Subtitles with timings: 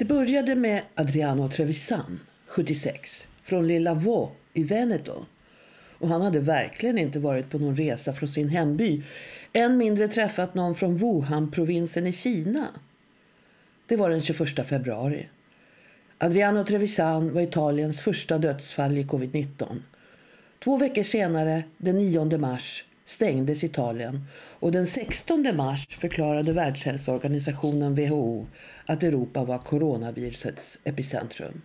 [0.00, 5.24] Det började med Adriano Trevisan, 76, från Lilla Vaux i Veneto.
[5.98, 9.02] Och han hade verkligen inte varit på någon resa från sin hemby.
[9.52, 12.68] Än mindre träffat någon från Wuhan-provinsen i Kina.
[13.86, 15.28] Det var den 21 februari.
[16.18, 19.82] Adriano Trevisan var Italiens första dödsfall i covid-19.
[20.64, 24.24] Två veckor senare, den 9 mars, stängdes Italien
[24.60, 28.46] och den 16 mars förklarade Världshälsoorganisationen WHO
[28.86, 31.62] att Europa var coronavirusets epicentrum.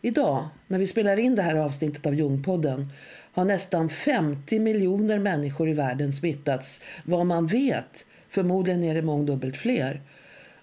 [0.00, 2.88] Idag, när vi spelar in det här avsnittet av Ljungpodden,
[3.32, 8.06] har nästan 50 miljoner människor i världen smittats, vad man vet.
[8.28, 10.00] Förmodligen är det mångdubbelt fler.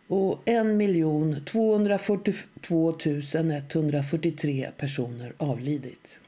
[0.08, 2.98] Och 1 242
[3.70, 6.20] 143 personer avlidit.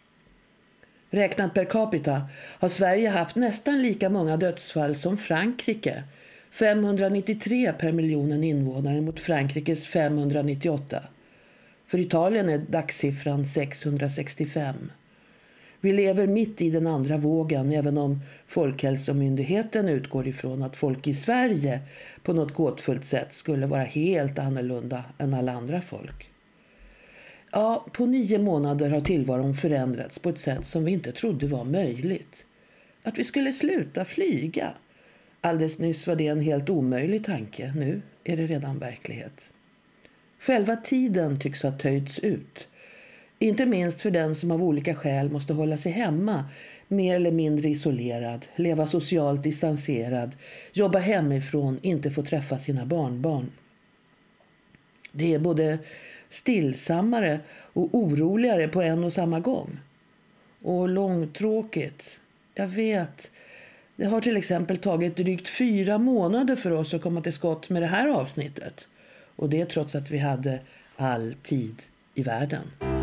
[1.10, 6.04] Räknat per capita har Sverige haft nästan lika många dödsfall som Frankrike.
[6.52, 11.04] 593 per miljonen invånare mot Frankrikes 598.
[11.88, 14.76] För Italien är dagssiffran 665.
[15.82, 21.14] Vi lever mitt i den andra vågen även om Folkhälsomyndigheten utgår ifrån att folk i
[21.14, 21.80] Sverige
[22.24, 26.29] på något gåtfullt sätt skulle vara helt annorlunda än alla andra folk.
[27.52, 31.64] Ja, på nio månader har tillvaron förändrats på ett sätt som vi inte trodde var
[31.64, 32.46] möjligt.
[33.04, 34.74] Att vi skulle sluta flyga.
[35.42, 37.74] Alldeles nyss var det en helt omöjlig tanke.
[37.76, 39.50] Nu är det redan verklighet.
[40.40, 42.68] Själva tiden tycks ha töjts ut.
[43.40, 46.46] Inte minst för den som av olika skäl måste hålla sig hemma,
[46.88, 50.32] mer eller mindre isolerad, leva socialt distanserad,
[50.74, 53.52] jobba hemifrån, inte få träffa sina barnbarn.
[55.12, 55.80] Det är både
[56.30, 57.40] stillsammare
[57.74, 59.80] och oroligare på en och samma gång.
[60.62, 62.20] Och långtråkigt.
[62.56, 63.32] Jag vet.
[63.96, 67.82] Det har till exempel tagit drygt fyra månader för oss att komma till skott med
[67.82, 68.88] det här avsnittet.
[69.36, 70.60] Och det trots att vi hade
[70.96, 71.76] all tid
[72.14, 72.99] i världen.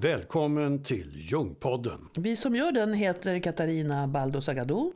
[0.00, 2.08] Välkommen till Ljungpodden.
[2.14, 4.40] Vi som gör den heter Katarina Baldo.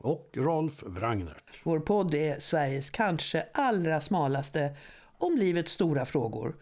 [0.01, 1.61] Och Rolf Wrangnert.
[1.63, 4.77] Vår podd är Sveriges kanske allra smalaste
[5.19, 6.57] om livets stora frågor.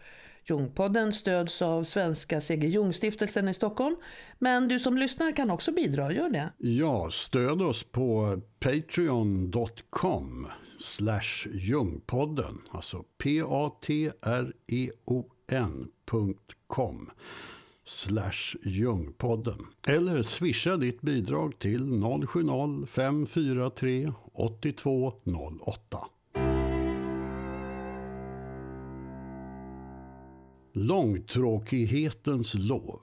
[0.45, 2.67] Ljungpodden stöds av Svenska C.G.
[2.67, 3.95] Ljungstiftelsen i Stockholm.
[4.37, 6.49] Men du som lyssnar kan också bidra, gör det.
[6.57, 10.47] Ja, stöd oss på patreon.com
[10.79, 12.61] slash Ljungpodden.
[12.71, 13.51] Alltså p-a-t-r-e-o-n.com
[17.89, 19.65] slash Ljungpodden.
[19.87, 25.99] Eller swisha ditt bidrag till 070 543 8208.
[30.73, 32.99] Långtråkighetens lov.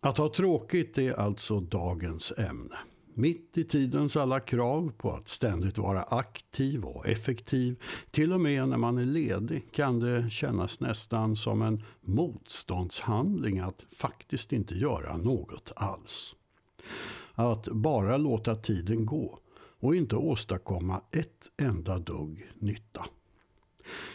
[0.00, 2.76] Att ha tråkigt är alltså dagens ämne.
[3.18, 8.68] Mitt i tidens alla krav på att ständigt vara aktiv och effektiv, till och med
[8.68, 15.16] när man är ledig, kan det kännas nästan som en motståndshandling att faktiskt inte göra
[15.16, 16.34] något alls.
[17.34, 19.38] Att bara låta tiden gå
[19.80, 23.06] och inte åstadkomma ett enda dugg nytta.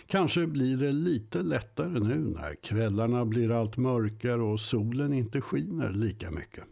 [0.08, 5.90] Kanske blir det lite lättare nu när kvällarna blir allt mörkare och solen inte skiner
[5.94, 6.64] lika mycket.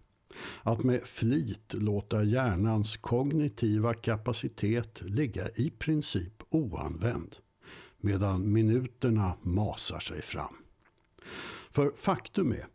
[0.64, 7.38] Att med flit låta hjärnans kognitiva kapacitet ligga i princip oanvänd
[7.98, 10.56] medan minuterna masar sig fram.
[11.72, 12.68] För faktum är,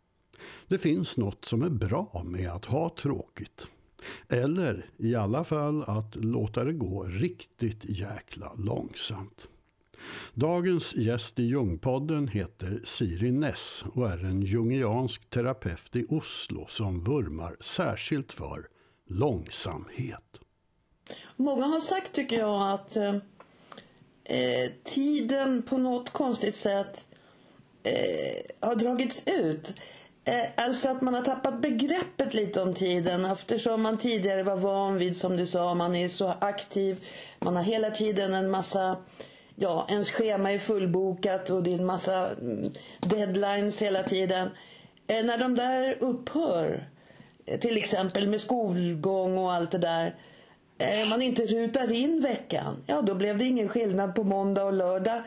[0.67, 3.67] det finns något som är bra med att ha tråkigt.
[4.29, 9.47] Eller i alla fall att låta det gå riktigt jäkla långsamt.
[10.33, 17.03] Dagens gäst i Jungpodden heter Siri Ness och är en jungiansk terapeut i Oslo som
[17.03, 18.67] vurmar särskilt för
[19.09, 20.39] långsamhet.
[21.35, 23.15] Många har sagt tycker jag att eh,
[24.23, 27.05] eh, tiden på något konstigt sätt
[27.83, 29.73] eh, har dragits ut.
[30.27, 34.97] Eh, alltså att man har tappat begreppet lite om tiden eftersom man tidigare var van
[34.97, 37.05] vid som du sa, man är så aktiv,
[37.39, 38.97] man har hela tiden en massa
[39.59, 44.49] ja, ens schema är fullbokat och det är en massa mm, deadlines hela tiden.
[45.07, 46.89] Eh, när de där upphör,
[47.45, 50.15] eh, till exempel med skolgång och allt det där,
[50.77, 54.73] eh, man inte rutar in veckan, ja då blev det ingen skillnad på måndag och
[54.73, 55.21] lördag.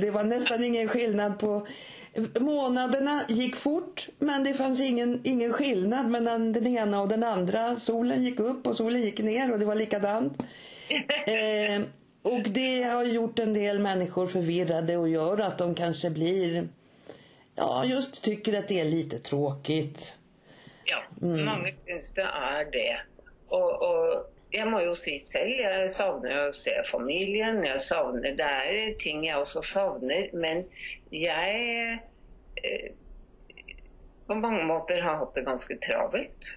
[0.00, 1.66] Det var nästan ingen skillnad på
[2.40, 7.76] Månaderna gick fort men det fanns ingen, ingen skillnad mellan den ena och den andra.
[7.76, 10.42] Solen gick upp och solen gick ner och det var likadant.
[11.26, 11.82] Eh,
[12.24, 16.68] och det har gjort en del människor förvirrade och gör att de kanske blir,
[17.54, 20.18] ja just tycker att det är lite tråkigt.
[20.84, 21.44] Ja, mm.
[21.44, 22.96] många syns det är det.
[23.48, 27.62] Och, och jeg må jo si selv, jeg savner å se familien.
[27.66, 30.62] Jeg savner, det er ting jeg også savner, men
[31.10, 31.98] jeg
[32.62, 32.90] eh,
[34.26, 36.50] på mange måter har hatt det ganske travelt.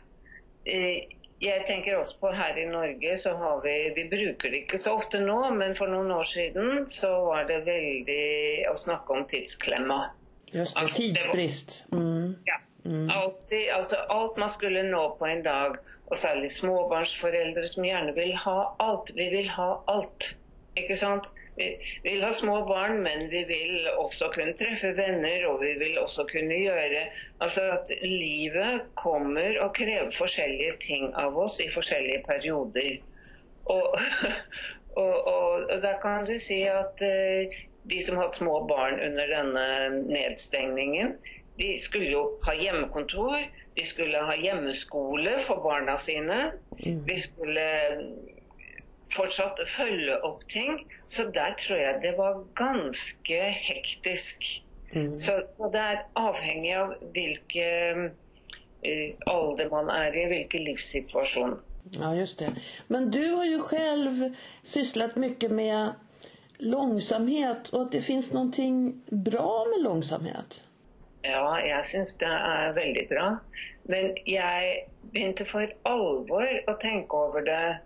[0.65, 4.79] Eh, jeg tenker også på her i Norge så har vi Vi bruker det ikke
[4.81, 9.25] så ofte nå, men for noen år siden så var det veldig å snakke om
[9.29, 9.99] tidsklemma.
[10.53, 11.83] Just det, var- tidsbrist.
[11.93, 12.35] Mm.
[12.47, 12.57] Ja.
[12.87, 15.75] Alltid, altså alt man skulle nå på en dag,
[16.07, 19.11] og særlig småbarnsforeldre som gjerne vil ha alt.
[19.15, 20.29] Vi vil ha alt,
[20.79, 21.27] ikke sant?
[21.57, 21.68] Vi
[22.04, 25.98] vi vil ha små barn, men vi vil også kunne treffe venner, og vi vil
[26.00, 27.07] også kunne gjøre
[27.42, 33.00] Altså at livet kommer og krever forskjellige ting av oss i forskjellige perioder.
[33.65, 33.98] Og,
[35.04, 37.57] og, og der kan du si at eh,
[37.89, 39.65] de som har små barn under denne
[40.07, 41.18] nedstengningen,
[41.59, 43.38] de skulle jo ha hjemmekontor,
[43.77, 46.39] de skulle ha hjemmeskole for barna sine.
[46.83, 47.68] De skulle
[49.15, 50.86] fortsatt følge opp ting.
[51.07, 54.63] Så der tror jeg det var ganske hektisk.
[54.94, 58.12] Så så det er avhengig av hvilken
[59.27, 61.59] alder man är i, vilken livssituation.
[61.92, 62.56] Ja, just det.
[62.88, 65.89] Men du har ju själv sysslat mycket med
[66.57, 70.63] långsamhet och att det finns någonting bra med långsamhet.
[71.21, 73.38] Ja, jeg syns det er veldig bra.
[73.83, 77.77] Men jeg begynte for alvor å tenke over det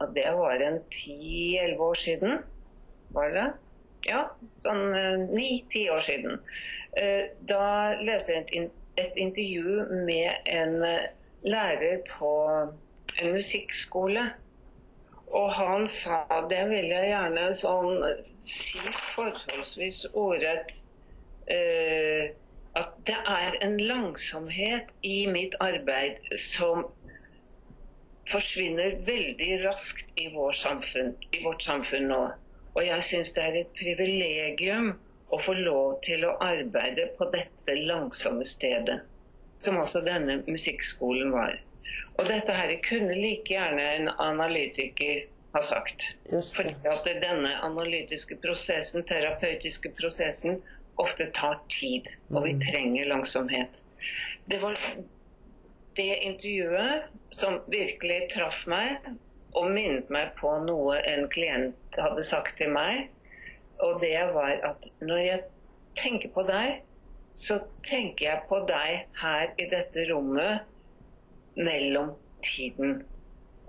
[0.00, 2.38] Og det var en ti-elleve år siden.
[3.16, 3.48] Var det?
[4.08, 4.20] Ja,
[4.64, 6.38] sånn eh, ni-ti år siden.
[6.96, 7.64] Eh, da
[8.00, 11.10] leste jeg et, intervju med en eh,
[11.44, 14.30] lærer på en musikkskole.
[15.30, 18.00] Og han sa, det vil jeg gjerne sånn
[18.50, 18.80] si
[19.14, 20.72] forholdsvis ordrett
[21.46, 22.32] eh,
[22.78, 26.86] at det er en langsomhet i mitt arbeid som
[28.32, 32.20] forsvinner veldig raskt i, vår samfunn, i vårt samfunn nå.
[32.76, 34.92] Og jeg syns det er et privilegium
[35.34, 39.00] å få lov til å arbeide på dette langsomme stedet,
[39.62, 41.58] som også denne musikkskolen var.
[42.18, 45.24] Og dette her kunne like gjerne en analytiker
[45.54, 46.02] ha sagt.
[46.32, 46.90] Just Fordi det.
[46.92, 50.60] at denne analytiske prosessen, terapeutiske prosessen,
[51.00, 53.80] ofte tar tid, og vi trenger langsomhet.
[54.50, 54.78] Det var
[56.00, 59.10] det intervjuet som virkelig traff meg
[59.58, 63.08] og minnet meg på noe en klient hadde sagt til meg.
[63.84, 65.42] Og det var at når jeg
[66.00, 66.80] tenker på deg,
[67.36, 70.66] så tenker jeg på deg her i dette rommet
[71.58, 72.14] mellom
[72.44, 73.02] tiden.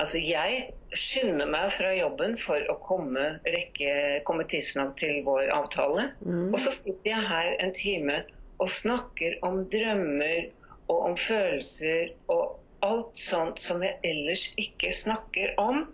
[0.01, 6.09] Altså jeg skynder meg fra jobben for å komme, rekke, komme tidsnok til vår avtale.
[6.25, 8.23] Og så sitter jeg her en time
[8.61, 10.49] og snakker om drømmer
[10.91, 15.85] og om følelser og alt sånt som jeg ellers ikke snakker om.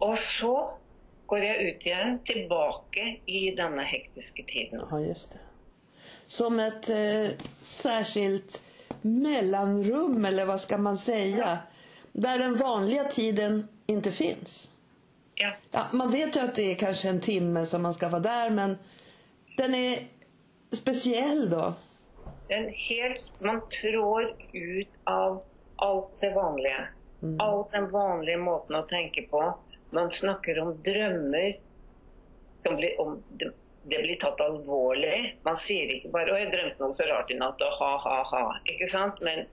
[0.00, 0.54] Og så
[1.30, 4.82] går jeg ut igjen, tilbake i denne hektiske tiden.
[4.90, 5.38] Ja, just det.
[6.26, 7.30] Som ett eh,
[7.62, 8.62] särskilt
[9.02, 11.58] mellanrum, eller vad ska man säga?
[12.12, 14.70] Där den vanliga tiden inte finns.
[15.34, 15.52] Ja.
[15.70, 18.50] Ja, man vet ju att det är kanske en timme som man ska vara där,
[18.50, 18.78] men
[19.56, 19.98] den är
[20.72, 21.74] speciell då.
[22.50, 25.42] Den helt, man trår ut av
[25.76, 26.88] alt det vanlige.
[27.38, 29.42] All den vanlige måten å tenke på.
[29.94, 31.52] Man snakker om drømmer
[32.62, 35.38] som blir om, det, det blir tatt alvorlig.
[35.46, 38.16] Man sier ikke bare 'Å, jeg drømte noe så rart i natt', og ha, ha,
[38.32, 38.42] ha.
[38.72, 39.22] Ikke sant?
[39.22, 39.46] Men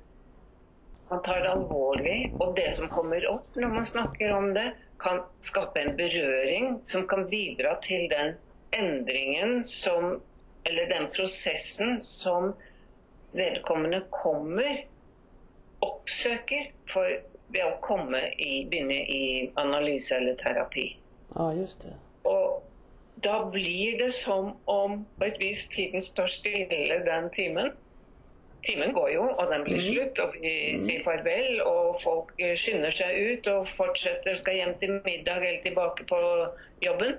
[1.11, 2.17] man tar det alvorlig.
[2.43, 4.71] Og det som kommer opp når man snakker om det,
[5.05, 8.39] kan skape en berøring som kan bidra til den
[8.73, 10.17] endringen som
[10.67, 12.49] Eller den prosessen som
[13.35, 14.83] vedkommende kommer,
[15.81, 17.09] oppsøker for
[17.53, 19.23] ved å komme i, begynne i
[19.59, 20.89] analyse eller terapi.
[21.35, 21.93] Ja, just det.
[22.27, 22.63] Og
[23.23, 27.71] da blir det som om på et vis tiden står stille den timen.
[28.65, 32.91] Timen går jo, og den blir slutt, og vi sier farvel, og folk eh, skynder
[32.91, 36.19] seg ut og fortsetter, skal hjem til middag eller tilbake på
[36.83, 37.15] jobben.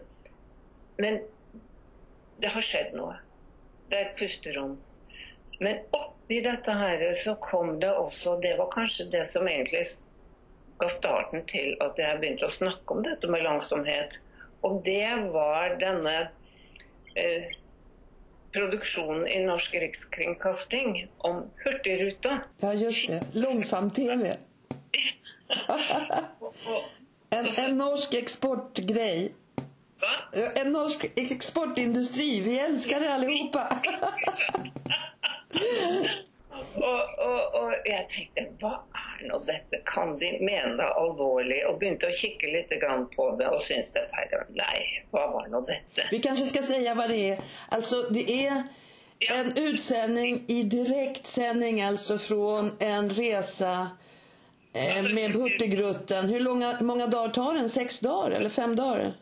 [0.98, 1.22] Men
[2.42, 3.16] det har skjedd noe.
[3.88, 4.76] Det er et pusterom.
[5.58, 9.84] Men oppi dette her så kom det også Det var kanskje det som egentlig
[10.78, 14.20] ga starten til at jeg begynte å snakke om dette med langsomhet.
[14.62, 16.14] Og det var denne
[17.18, 17.48] eh,
[18.54, 22.38] produksjonen i Norsk Rikskringkasting om Hurtigruta.
[22.62, 23.20] Ja, just det.
[23.34, 24.36] Långsam-tv.
[27.34, 29.32] en, en norsk exportgrej.
[29.98, 30.14] Va?
[30.62, 32.40] En norsk exportindustri.
[32.40, 33.68] Vi älskar det allihopa.
[36.78, 39.78] Og, og, og jeg tenkte hva er nå dette?
[39.86, 41.58] Kan de mene det alvorlig?
[41.68, 44.80] Og begynte å kikke litt grann på det og syntes dette her Nei,
[45.12, 46.06] hva var nå dette?
[46.10, 47.38] Vi kanske ska säga vad det är.
[47.68, 48.62] Alltså det är
[49.30, 53.90] en utsändning i direktsändning alltså från en resa
[54.72, 56.28] eh, Alltså, med det- Hurtigruten.
[56.28, 57.68] Hur långa, många dagar tar den?
[57.68, 59.12] Sex dagar eller fem dagar?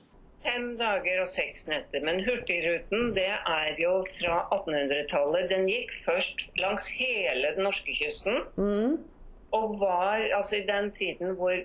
[0.45, 2.05] Fem dager og seks netter.
[2.07, 5.49] Men Hurtigruten det er jo fra 1800-tallet.
[5.51, 8.45] Den gikk først langs hele den norskekysten.
[8.57, 8.99] Mm.
[9.57, 11.57] Og var altså i den tiden hvor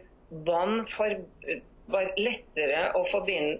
[0.47, 1.19] vann for,
[1.91, 3.59] var lettere å forbinde,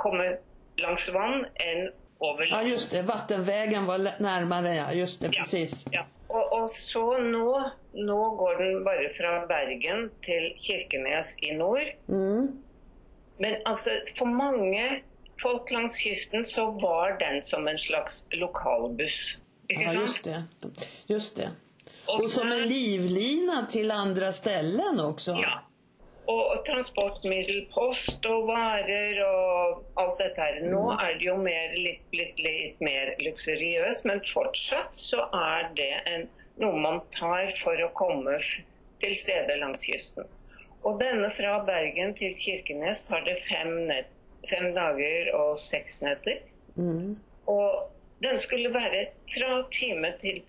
[0.00, 0.36] komme
[0.78, 1.88] langs vann enn
[2.24, 4.92] over Ja just det, vattenvägen var närmare ja.
[4.92, 5.84] Just det, Ja, precis.
[5.92, 6.04] Ja.
[6.28, 7.50] Og, og så nå,
[7.94, 11.92] nå går den bare fra Bergen til Kirkenes i nord.
[12.08, 12.63] Mm.
[13.38, 15.02] Men altså, for mange
[15.42, 19.36] folk langs kysten så var den som en slags lokalbuss.
[19.68, 20.42] Ja just det.
[21.06, 21.50] Just det.
[22.06, 25.30] Og Och som en livlina till andra ställen också.
[25.30, 25.60] Ja.
[26.26, 30.60] Og transportmiddel, post og varer og alt dette her.
[30.72, 35.90] Nå er det jo mer, litt, blitt litt mer luksuriøst, men fortsatt så er det
[36.08, 36.24] en,
[36.62, 38.62] noe man tar for å komme f-
[39.04, 40.24] til steder langs kysten.
[40.84, 44.10] Og denne fra Bergen til Kirkenes tar det fem, nett,
[44.50, 46.42] fem dager og seks netter.
[46.76, 47.16] Mm.
[47.48, 47.90] Og
[48.22, 50.42] den skulle være fra time til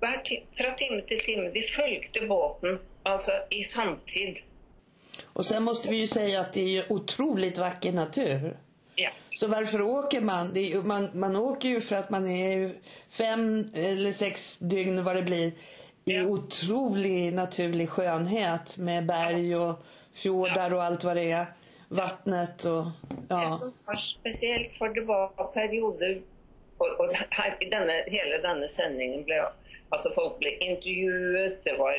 [0.00, 1.48] hver ti, fra time til time.
[1.54, 4.42] De fulgte båten, altså i samtid.
[5.22, 8.56] Och sen måste vi ju säga att det är otroligt vacker natur.
[8.96, 9.10] Ja.
[9.34, 10.56] Så varför åker man?
[10.56, 11.10] Är, man?
[11.14, 12.74] Man åker ju för att man är
[13.10, 15.52] fem eller sex dygn vad det blir
[16.06, 16.26] i Ja.
[16.26, 19.74] otrolig naturlig skönhet med berg och
[20.14, 21.46] fjordar och allt vad det är.
[21.88, 23.58] Vattnet och Det ja.
[23.58, 26.20] som var spesielt, for det var perioder
[26.78, 29.36] Og, og her, i denne, hele denne sendingen ble
[29.92, 31.94] Altså, folk ble intervjuet, det var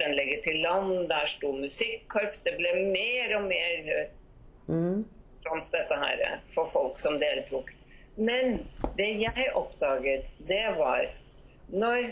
[0.00, 2.40] Den legger til land, der sto musikkorps.
[2.42, 4.08] Det ble mer og mer eh,
[4.68, 5.04] Mm.
[5.42, 7.70] sånt dette her eh, for folk som deltok.
[8.16, 8.66] Men
[8.96, 11.06] det jeg oppdaget, det var
[11.68, 12.10] når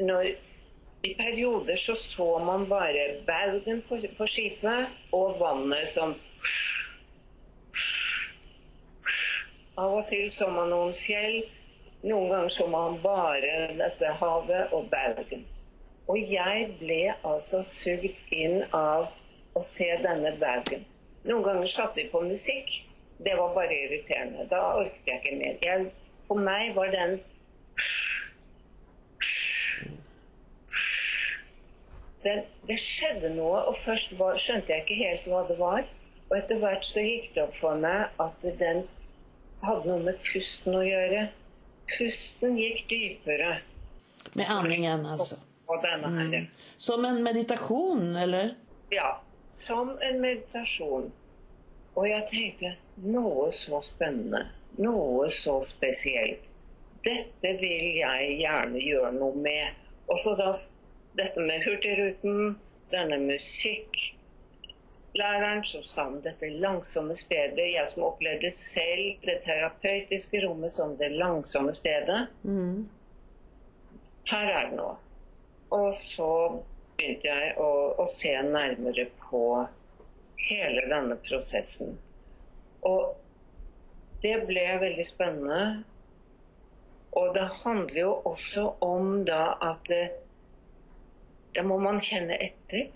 [0.00, 0.30] når
[1.06, 6.16] i perioder så så man bare baugen på, på skipet og vannet som
[9.76, 11.42] Av og til så man noen fjell.
[12.08, 15.42] Noen ganger så man bare dette havet og baugen.
[16.08, 19.10] Og jeg ble altså sugd inn av
[19.52, 20.86] å se denne baugen.
[21.28, 22.72] Noen ganger satte vi på musikk.
[23.20, 24.46] Det var bare irriterende.
[24.48, 25.60] Da orket jeg ikke mer.
[25.60, 25.86] Jeg,
[26.28, 27.18] for meg var den
[32.26, 32.34] det,
[32.68, 35.86] det skjedde noe, og først var, skjønte jeg ikke helt hva det var.
[36.28, 38.82] Og etter hvert så gikk det opp for meg at den
[39.62, 41.28] hadde noe med pusten å gjøre.
[41.96, 43.60] Pusten gikk dypere
[44.34, 45.36] Med andningen alltså.
[45.84, 46.32] denne her.
[46.42, 46.48] Mm.
[46.78, 48.54] Som en meditation eller?
[48.90, 49.20] Ja,
[49.66, 51.12] som en meditasjon.
[51.96, 52.74] Og jeg tenkte
[53.06, 54.42] noe så spennende,
[54.82, 56.42] noe så spesielt.
[57.06, 59.78] Dette vil jeg gjerne gjøre noe med.
[60.10, 60.68] Og så s-
[61.16, 62.58] dette med Hurtigruten,
[62.90, 70.72] denne musikklæreren som sa om dette langsomme stedet, jeg som opplevde selv det terapeutiske rommet
[70.76, 72.20] som det langsomme stedet.
[72.44, 72.88] Mm.
[74.30, 74.96] Her er det noe.
[75.74, 76.32] Og så
[76.96, 79.66] begynte jeg å, å se nærmere på
[80.46, 81.96] hele denne prosessen.
[82.86, 83.14] Og
[84.22, 85.60] det ble veldig spennende.
[87.16, 90.14] Og det handler jo også om da at eh,
[91.56, 92.90] da må man kjenne etter.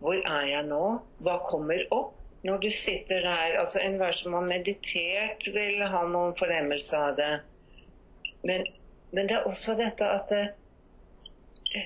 [0.00, 0.84] Hvor er jeg nå?
[1.24, 2.14] Hva kommer opp?
[2.44, 7.32] Når du sitter der altså Enhver som har meditert, vil ha noen fornemmelse av det.
[8.44, 8.66] Men,
[9.16, 11.84] men det er også dette at det,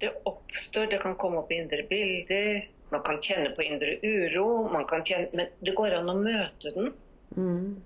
[0.00, 2.62] det oppstår Det kan komme opp indre bilder.
[2.90, 4.46] Man kan kjenne på indre uro.
[4.72, 6.94] Man kan kjenne, men det går an å møte den.
[7.36, 7.82] Mm.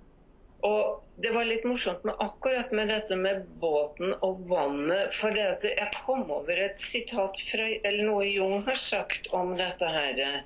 [0.65, 5.13] Og det var litt morsomt med akkurat med dette med båten og vannet.
[5.15, 9.53] For det at jeg kom over et sitat fra Eller noe Jung har sagt om
[9.55, 10.43] dette her.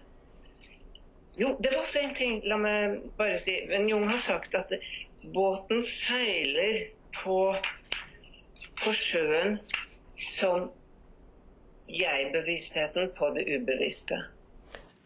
[1.40, 3.56] Jo, det var også en ting, la meg bare si.
[3.70, 4.74] Men Jung har sagt at
[5.34, 6.84] båten seiler
[7.24, 7.40] på,
[8.84, 9.58] på sjøen
[10.36, 10.70] som
[11.90, 14.22] jeg-bevisstheten på det ubevisste.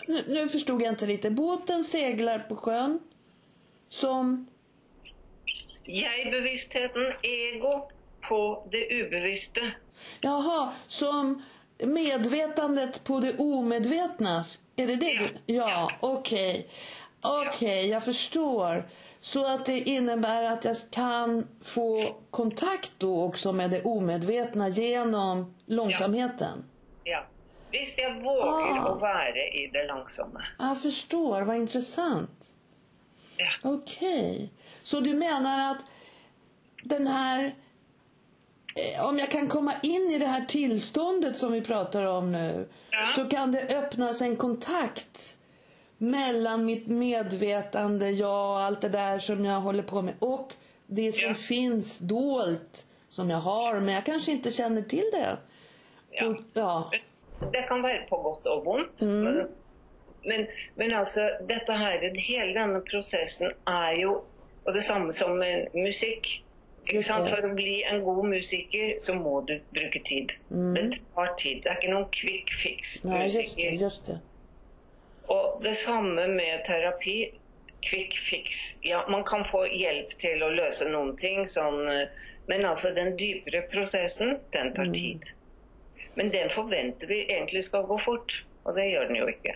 [0.07, 1.31] Nu, nu förstod jag inte riktigt.
[1.31, 2.99] Båten seglar på sjön
[3.89, 4.47] som...
[5.85, 7.81] Jeg-bevisstheten, ego,
[8.29, 9.71] på det ubevisste.
[10.21, 11.43] Jaha, som
[11.77, 14.43] medvetandet på det omedvetna.
[14.75, 15.29] Är det det?
[15.45, 15.69] Ja.
[15.69, 16.67] Ja, okej.
[17.21, 18.83] Okej, jag förstår.
[19.19, 25.55] Så att det innebär att jag kan få kontakt då också med det omedvetna genom
[25.65, 26.63] långsamheten?
[27.03, 27.23] Ja.
[27.71, 28.91] Hvis jeg våger Ah.
[28.91, 30.45] å være i det langsomme.
[30.59, 32.53] Jag förstår, vad intressant.
[33.37, 33.47] Ja.
[33.63, 34.49] Okej.
[34.83, 35.85] Så du menar att
[36.83, 37.55] den här...
[38.75, 42.67] eh, Om jag kan komma in i det här tillståndet som vi pratar om nu
[42.91, 43.07] Ja.
[43.15, 45.35] så kan det öppnas en kontakt
[45.97, 50.53] mellan mitt medvetande, jag och allt det där som jag håller på med och
[50.87, 51.33] det som Ja.
[51.33, 55.37] finns dolt som jag har men jag kanske inte känner till det.
[56.11, 56.27] Ja.
[56.27, 56.91] Och, ja.
[57.51, 59.01] Det kan være på godt og vondt.
[59.01, 59.47] Men,
[60.23, 64.13] men, men altså, dette her, hele denne prosessen er jo
[64.65, 66.39] Og det samme som med musikk.
[66.83, 70.33] For å bli en god musiker, så må du bruke tid.
[70.49, 71.61] Det tar tid.
[71.63, 73.77] Det er ikke noen quick fix-musiker.
[73.79, 74.33] just det, just.
[75.31, 77.39] Og det samme med terapi.
[77.83, 78.59] Quick fix.
[78.81, 83.17] Ja, man kan få hjelp til å løse noen ting, sånn, eh, men altså den
[83.19, 85.27] dypere prosessen, den tar tid.
[86.15, 89.55] Men den forventer vi egentlig skal gå fort, og det gjør den jo ikke.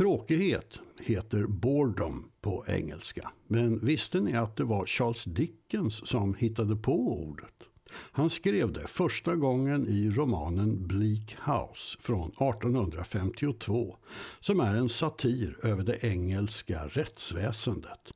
[0.00, 3.30] Tråkighet heter boredom på engelska.
[3.46, 7.54] Men visste ni att det var Charles Dickens som hittade på ordet?
[7.92, 13.96] Han skrev det första gången i romanen Bleak House från 1852
[14.40, 18.12] som är en satir över det engelska rättsväsendet.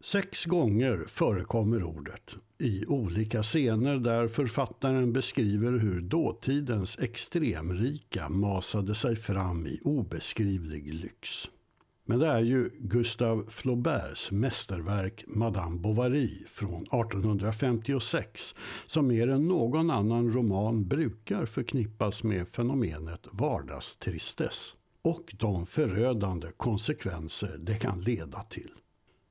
[0.00, 9.16] Sex gånger förekommer ordet i olika scener där författaren beskriver hur dåtidens extremrika masade sig
[9.16, 11.48] fram i obeskrivlig lyx.
[12.04, 18.54] Men det är ju Gustave Flauberts mästerverk Madame Bovary från 1856
[18.86, 27.58] som mer än någon annan roman brukar förknippas med fenomenet vardagstristess och de förödande konsekvenser
[27.58, 28.70] det kan leda till.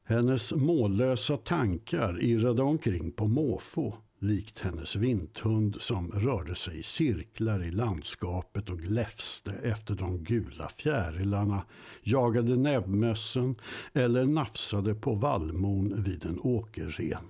[0.07, 7.63] Hennes mållösa tankar irrade omkring på måfå, likt hennes vinthund som rörde sig i cirklar
[7.63, 11.63] i landskapet och gläfste efter de gula fjärilarna,
[12.03, 13.56] jagade näbbmössen
[13.93, 17.25] eller nafsade på vallmon vid en åkerren.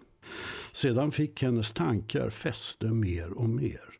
[0.73, 3.94] Sedan fick hennes tankar fäste mer och mer.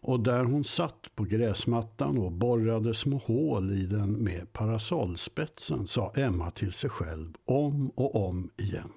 [0.00, 6.12] Och där hon satt på gräsmattan och borrade små hål i den med parasollspetsen sa
[6.16, 8.92] Emma till sig själv om och om igen.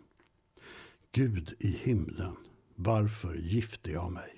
[1.11, 2.35] Gud i himlen,
[2.75, 4.29] varför gifte jag mig?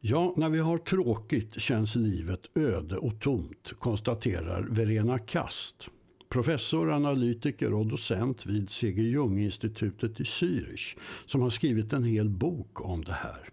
[0.00, 5.88] Ja, när vi har tråkigt känns livet öde och tomt, konstaterar Verena Kast.
[6.28, 9.02] Professor, analytiker och docent vid C.G.
[9.02, 10.96] Jung-institutet i Zürich
[11.26, 13.50] som har skrivit en hel bok om det här.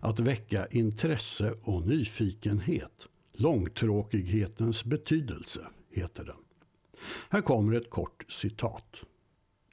[0.00, 3.08] Att väcka intresse och nyfikenhet.
[3.32, 6.36] Långtråkighetens betydelse, heter den.
[7.30, 9.04] Här kommer ett kort citat.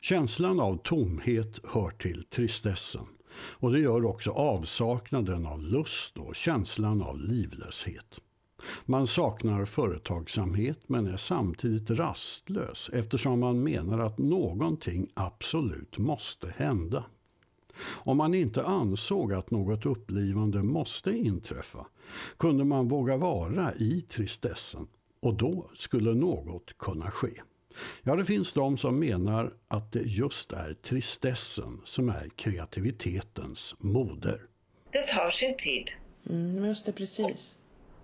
[0.01, 3.05] Känslan av tomhet hör till tristessen
[3.37, 8.19] och det gör också avsaknaden av lust och känslan av livlöshet.
[8.85, 17.03] Man saknar företagsamhet men är samtidigt rastlös eftersom man menar att någonting absolut måste hända.
[17.79, 21.85] Om man inte ansåg att något upplivande måste inträffa
[22.37, 24.87] kunde man våga vara i tristessen
[25.19, 27.41] och då skulle något kunna ske.
[28.03, 34.41] Ja, det finns de som menar att det just är tristessen som är kreativitetens moder.
[34.91, 35.89] Det tar sin tid.
[36.29, 37.55] Mm, just det, precis.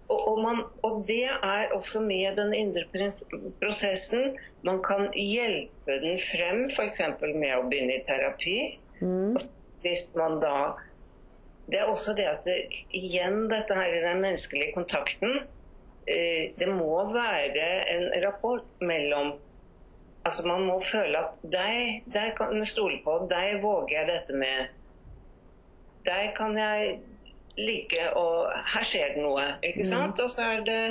[0.08, 3.24] Og, og, man, og det er også med den indre prins-
[3.60, 4.36] prosessen.
[4.62, 7.00] Man kan hjelpe den frem, f.eks.
[7.22, 8.58] med å begynne i terapi.
[9.00, 9.38] Mm.
[9.82, 10.56] Hvis man da
[11.72, 12.58] Det er også det at det,
[12.98, 15.40] igjen dette her den menneskelige kontakten
[16.08, 19.34] eh, Det må være en rapport mellom
[20.26, 24.36] Altså Man må føle at deg, der kan jeg stole på, deg våger jeg dette
[24.38, 24.68] med.
[26.06, 27.00] Der kan jeg
[27.58, 30.22] like og Her skjer det noe, ikke sant?
[30.22, 30.82] Og så er det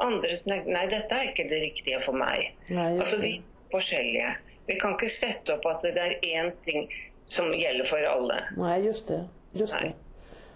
[0.00, 2.54] andre som tenker Nei, dette er ikke det riktige for meg.
[2.68, 4.32] Nej, just Altså, vi er forskjellige.
[4.68, 6.88] Vi kan ikke sette opp at det er én ting
[7.28, 8.42] som gjelder for alle.
[8.56, 9.28] Nej, just det.
[9.52, 9.82] Just Nej.
[9.82, 9.94] det.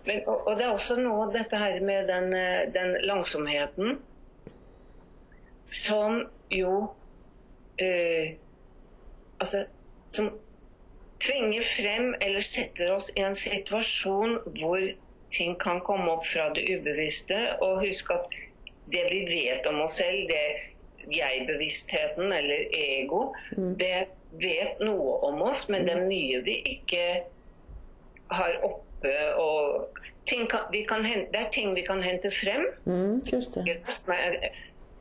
[0.05, 4.01] Men, og, og det er også noe dette her med den, eh, den langsomheten
[5.73, 6.89] som jo
[7.79, 8.35] eh,
[9.43, 9.65] Altså
[10.15, 10.29] som
[11.23, 14.85] tvinger frem eller setter oss i en situasjon hvor
[15.35, 17.39] ting kan komme opp fra det ubevisste.
[17.65, 18.37] Og husk at
[18.93, 20.45] det vi vet om oss det
[21.11, 23.33] jeg-bevisstheten eller ego,
[23.81, 24.07] det
[24.43, 27.07] vet noe om oss, men det er mye vi ikke
[28.33, 29.13] har oppe.
[29.37, 32.67] og kan, vi kan hente, Det er ting vi kan hente frem.
[32.85, 33.23] Mm,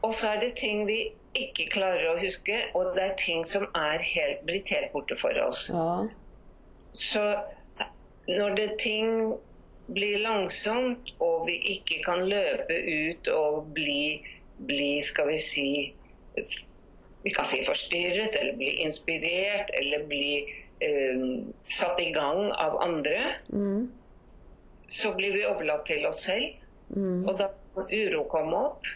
[0.01, 3.67] Og så er det ting vi ikke klarer å huske, og det er ting som
[3.77, 5.67] er helt, blitt helt borte for oss.
[5.69, 6.07] Ja.
[6.93, 7.21] Så
[8.27, 9.33] når det ting
[9.93, 14.21] blir langsomt, og vi ikke kan løpe ut og bli,
[14.67, 15.69] bli skal vi si
[17.23, 20.47] Vi kan si forstyrret, eller bli inspirert, eller bli
[20.81, 21.25] eh,
[21.69, 23.91] satt i gang av andre, Mm.
[24.89, 26.55] så blir vi overlatt til oss selv.
[26.95, 27.27] Mm.
[27.29, 28.89] Og da kan uro komme opp.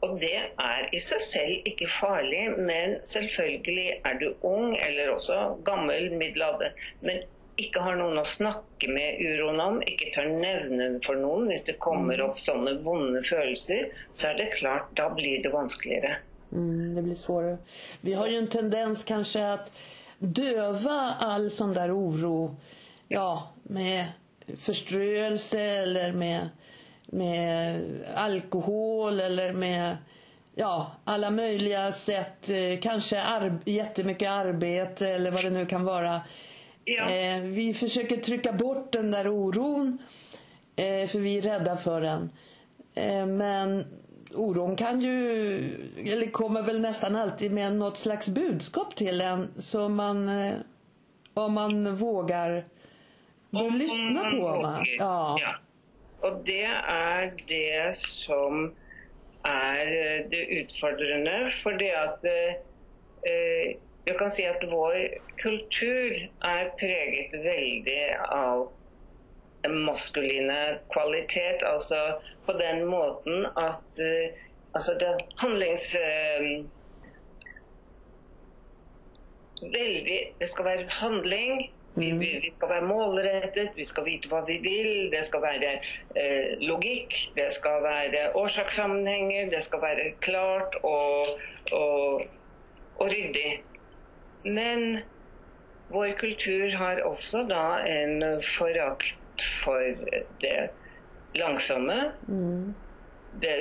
[0.00, 5.60] Og det er i seg selv ikke farlig, men selvfølgelig er du ung eller også
[5.64, 6.72] gammel, middelalder,
[7.04, 7.20] men
[7.56, 11.48] ikke har noen å snakke med uroen om, ikke tør nevne det for noen.
[11.50, 16.16] Hvis det kommer opp sånne vonde følelser, så er det klart, da blir det vanskeligere.
[16.52, 17.58] Mm, det blir svårare.
[18.00, 19.72] Vi har ju en tendens kanske att
[20.18, 22.56] döva all sån där oro
[23.08, 24.04] ja, med
[24.60, 26.48] förströelse eller med,
[27.06, 27.80] med
[28.14, 29.96] alkohol eller med
[30.54, 32.50] ja, alla möjliga sätt.
[32.50, 36.20] Eh, Kanske ar- jättemycket arbete eller vad det nu kan vara.
[36.96, 37.10] Ja.
[37.10, 39.98] Eh, vi försöker trycka bort den där oron
[40.76, 42.30] eh, för vi är rädda för den.
[42.94, 43.84] Eh, men
[44.34, 45.16] oron kan ju,
[45.96, 50.54] eller kommer väl nästan alltid med något slags budskap till en som man, eh,
[51.34, 52.64] om man vågar,
[53.50, 54.36] bör lyssna man på.
[54.36, 54.84] Vågar.
[54.98, 55.36] Ja.
[55.40, 55.54] Ja.
[56.22, 58.74] Og det er det som
[59.44, 61.52] er eh, det utfordrende.
[61.62, 62.58] Fordi at eh,
[63.30, 64.96] eh, Du kan si at vår
[65.42, 66.14] kultur
[66.48, 68.04] er preget veldig
[68.36, 68.68] av
[69.68, 71.62] maskuline kvalitet.
[71.62, 74.36] Altså på den måten at eh,
[74.74, 75.94] altså det handlings...
[75.94, 76.64] eh,
[79.60, 81.70] veldig Det skal være handling.
[81.94, 85.10] Vi, vi, vi skal være målrettet, vi skal vite hva vi vil.
[85.12, 85.72] Det skal være
[86.16, 91.34] eh, logikk, det skal være årsakssammenhenger, det skal være klart og,
[91.72, 92.22] og,
[92.96, 93.58] og ryddig.
[94.44, 95.02] Men
[95.90, 98.22] vår kultur har også da en
[98.56, 99.82] forakt for
[100.42, 100.58] det
[101.38, 102.12] langsomme.
[102.28, 102.74] Mm.
[103.42, 103.56] Det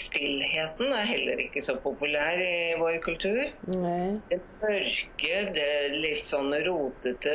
[0.00, 3.40] Stillheten er heller ikke så populær i vår kultur.
[3.66, 4.20] Nej.
[4.30, 7.34] Det mørke, det litt sånn rotete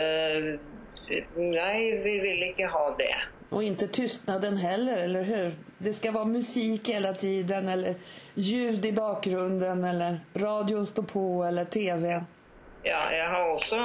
[1.36, 3.12] Nei, vi vil ikke ha det.
[3.50, 5.56] Och inte tystnaden heller, eller hur?
[5.78, 7.96] Det ska vara musik hela tiden eller
[8.34, 12.24] ljud i bakgrunden eller radion står på eller tv.
[12.84, 13.76] Ja, jeg har også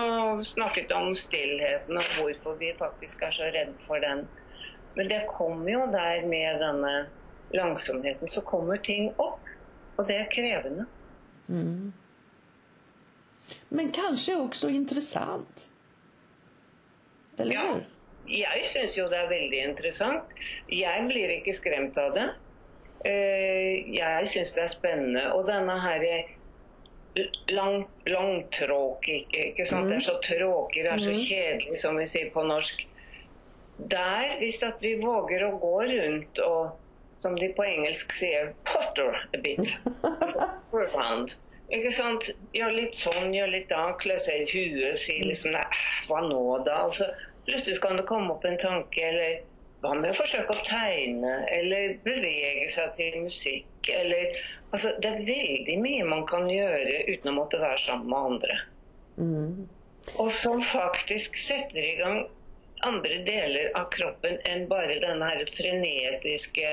[0.44, 4.27] snakket om stillheten og hvorfor vi faktisk er så redd for den.
[4.94, 7.07] Men det kommer jo der med denne
[7.55, 9.40] langsomheten, så kommer ting opp.
[9.96, 10.85] Og det er krevende.
[11.46, 11.92] Mm.
[13.68, 15.70] Men kanske också intressant.
[17.38, 17.61] Eller Ja.
[17.75, 17.85] hur?
[18.29, 20.35] Jeg syns jo det er veldig interessant.
[20.71, 22.29] Jeg blir ikke skremt av det.
[23.09, 25.25] Eh, Jeg syns det er spennende.
[25.35, 26.05] Og denne her
[27.51, 29.89] lang, langtråkig, ikke sant.
[29.91, 32.87] Det er så tråkig, det er så kjedelig, som vi sier på norsk.
[33.91, 36.77] Der, hvis at vi våger å gå rundt og,
[37.21, 39.65] som de på engelsk sier, potter a bit.
[40.05, 41.33] Altså, around.
[41.71, 42.29] Ikke sant?
[42.57, 45.65] Gjør litt sånn, gjør litt da, klø seg i huet, si liksom nei,
[46.09, 46.81] hva nå da?
[46.89, 47.07] Og så
[47.51, 49.43] plutselig kan det komme opp en tanke, eller
[49.83, 55.25] hva med å forsøke å tegne, eller bevege seg til musikk, eller Altså, det er
[55.27, 58.59] veldig mye man kan gjøre uten å måtte være sammen med andre.
[59.19, 59.69] Mm.
[60.15, 62.21] Og som faktisk setter i gang
[62.87, 66.71] andre deler av kroppen enn bare denne her frenetiske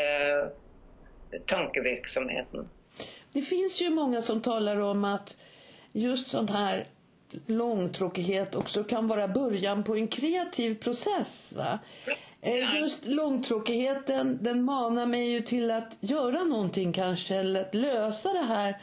[1.49, 2.69] tankevirksomheten.
[3.33, 5.37] Det finns ju många som talar om att
[5.91, 6.85] just sån här
[7.45, 11.53] långtråkighet också kan vara början på en kreativ process.
[11.57, 11.79] Va?
[12.41, 18.33] Eh, Just långtråkigheten den manar mig ju till att göra någonting kanske eller att lösa
[18.33, 18.77] det här.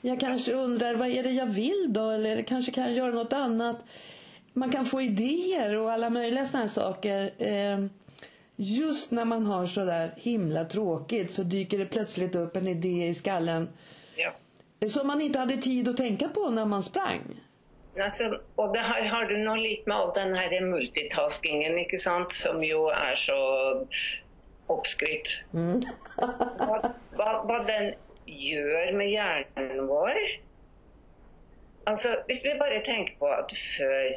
[0.00, 3.32] Jag kanske undrar vad är det jag vill då eller kanske kan jag göra något
[3.32, 3.76] annat.
[4.52, 7.32] Man kan få idéer och alla möjliga sådana här saker.
[7.38, 7.86] Eh,
[8.56, 13.06] Just när man har så där himla tråkigt så dyker det plötsligt upp en idé
[13.08, 13.68] i skallen
[14.16, 14.88] Ja.
[14.88, 17.20] som man inte hade tid att tänka på när man sprang.
[18.00, 22.32] Altså, og det her har du nå litt med all den her multitaskingen, ikke sant,
[22.32, 23.36] som jo er så
[24.72, 25.28] oppskrytt.
[25.52, 25.82] Mm.
[26.16, 26.78] hva,
[27.18, 27.92] hva, hva den
[28.26, 30.20] gjør med hjernen vår.
[31.90, 34.10] Altså, Hvis vi bare tenker på at før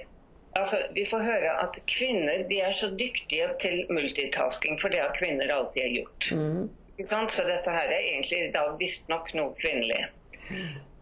[0.56, 5.16] altså, Vi får høre at kvinner de er så dyktige til multitasking, for det har
[5.20, 6.32] kvinner alltid gjort.
[6.32, 6.70] Mm.
[6.96, 7.32] Ikke sant?
[7.32, 10.06] Så dette her er egentlig da visstnok noe kvinnelig.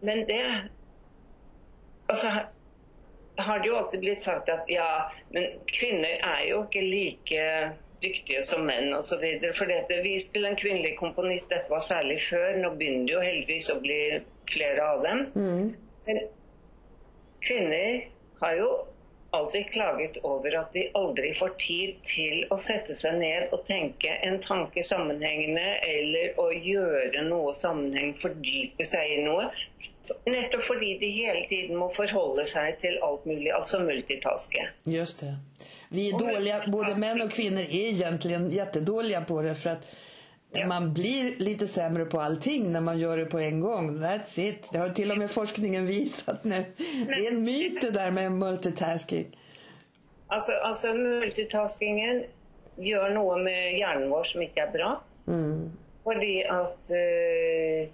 [0.00, 0.42] Men det
[2.08, 2.28] Altså
[3.36, 7.48] har det jo alltid blitt sagt at ja, men kvinner er jo ikke like
[8.04, 9.24] dyktige som menn osv.
[9.58, 12.58] For dette vis til en kvinnelig komponist, dette var særlig før.
[12.62, 14.00] Nå begynner det jo heldigvis å bli
[14.52, 15.24] flere av dem.
[16.06, 16.20] Men
[17.44, 18.04] kvinner
[18.42, 18.68] har jo
[19.34, 24.12] alltid klaget over at de aldri får tid til å sette seg ned og tenke
[24.22, 29.48] en tanke sammenhengende, eller å gjøre noe sammenheng, fordype seg i noe.
[30.26, 34.68] Nettopp fordi de hele tiden må forholde seg till allt möjligt, alltså multitaske.
[34.84, 35.34] Just det.
[35.88, 39.86] Vi är dåliga, både män och kvinnor är egentligen jättedåliga på det för att
[40.56, 40.66] Ja.
[40.66, 43.98] man blir lite sämre på allting när man gör det på en gång.
[43.98, 44.68] That's it.
[44.72, 46.64] Det har till och med forskningen visat nu.
[47.06, 49.26] Det är en myt det där med multitasking.
[50.28, 52.22] Altså, altså multitaskingen
[52.76, 54.92] gjør noe med hjernen vår som ikke er bra.
[55.28, 55.72] Mm.
[56.04, 57.88] Fordi at eh,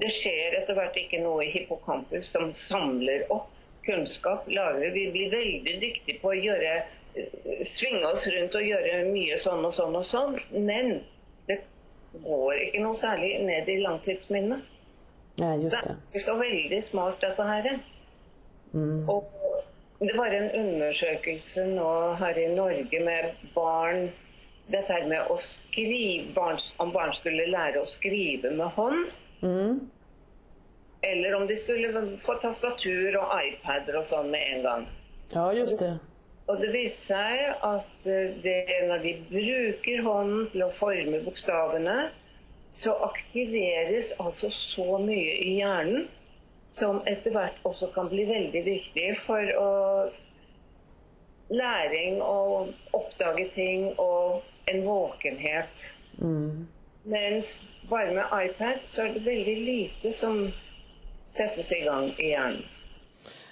[0.00, 3.50] det skjer etter hvert ikke noe i hippocampus som samler opp
[3.84, 4.90] kunnskap, lagrer.
[4.90, 6.74] Vi blir veldig dyktige på å gjøre,
[7.14, 10.38] eh, svinge oss rundt og gjøre mye sånn og sånn og sånn.
[10.52, 11.04] Men
[11.48, 11.60] det
[12.24, 14.70] går ikke noe særlig ned i langtidsminnet.
[15.36, 15.72] Ja, det.
[15.74, 17.80] er ikke så veldig smart, dette her.
[18.72, 19.08] Mm.
[19.10, 19.24] Og
[20.00, 24.12] det var en undersøkelse nå her i Norge med barn
[24.64, 29.10] Dette her med å skrive barn, Om barn skulle lære å skrive med hånd,
[29.44, 29.90] Mm.
[31.04, 34.86] eller om de skulle få tastatur og iPader og sånn med en gang.
[35.34, 35.98] Ja, just det.
[36.48, 38.56] Og det viste seg at eh, det,
[38.88, 41.96] når de bruker hånden til å forme bokstavene,
[42.74, 46.08] så aktiveres altså så mye i hjernen
[46.74, 49.70] som etter hvert også kan bli veldig viktig for å
[51.54, 55.84] læring og oppdage ting og en våkenhet.
[56.18, 56.66] Mm.
[57.04, 57.52] Mens
[57.88, 60.50] bare med iPad så er det veldig lite som
[61.28, 62.64] settes i gang i hjernen.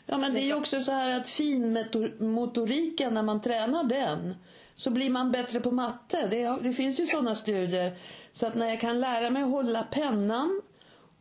[0.07, 4.35] Ja, men det är ju också så här att finmotoriken, när man tränar den,
[4.75, 6.27] så blir man bättre på matte.
[6.31, 7.92] Det, det finns ju sådana studier.
[8.33, 10.62] Så att när jag kan lära mig att hålla pennan,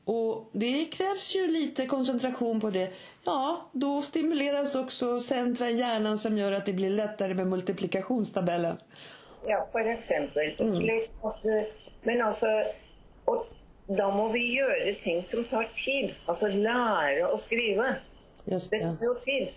[0.06, 2.91] och det krävs ju lite koncentration på det,
[3.24, 8.78] ja, då stimuleras också centra i hjärnan som gör att det blir lättare med multiplikationstabellen.
[9.45, 10.56] Ja, eksempel.
[10.58, 11.63] Slik at, eh,
[12.04, 12.63] men altså
[13.28, 13.46] Og
[13.98, 16.14] da må vi gjøre ting som tar tid.
[16.28, 17.96] Altså lære å skrive.
[18.50, 18.88] Just Det det.
[19.00, 19.50] tar jo tid.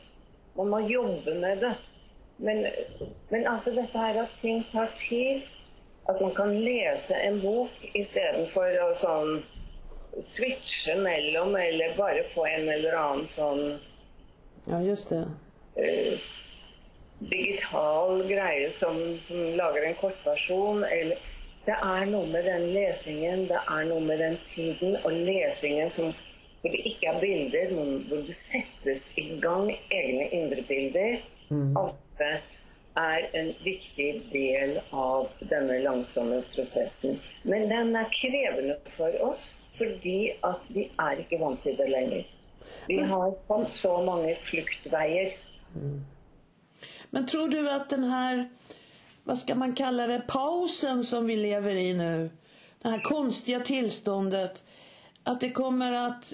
[0.57, 1.75] Man må jobbe med det.
[2.39, 2.65] Men,
[3.31, 5.43] men altså dette her at ting tar tid
[6.11, 9.31] At man kan lese en bok istedenfor å sånn
[10.35, 13.63] switche mellom, eller bare få en eller annen sånn
[14.67, 15.23] Ja, just det.
[15.81, 16.19] eh,
[17.31, 20.85] digital greie som, som lager en kortversjon.
[20.85, 21.19] Eller,
[21.67, 26.13] det er noe med den lesingen, det er noe med den tiden og lesingen som,
[26.61, 31.23] hvor det ikke er bilder, men hvor det settes i gang egne indrebilder.
[31.81, 32.35] Alt det
[32.97, 37.19] er en viktig del av denne langsomme prosessen.
[37.43, 42.27] Men den er krevende for oss fordi at vi er ikke vant til det lenger.
[42.87, 45.33] Vi har fått så mange fluktveier.
[47.11, 48.49] Men tror du att den här,
[49.25, 52.31] vad ska man kalla det, pausen som vi lever i nu,
[52.83, 54.65] det här konstiga tillståndet,
[55.23, 56.33] att det kommer att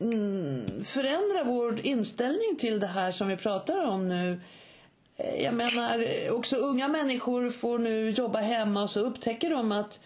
[0.00, 4.40] mm, förändra vår inställning till det här som vi pratar om nu?
[5.40, 10.00] Jag menar, också unga människor får nu jobba hemma och så upptäcker de att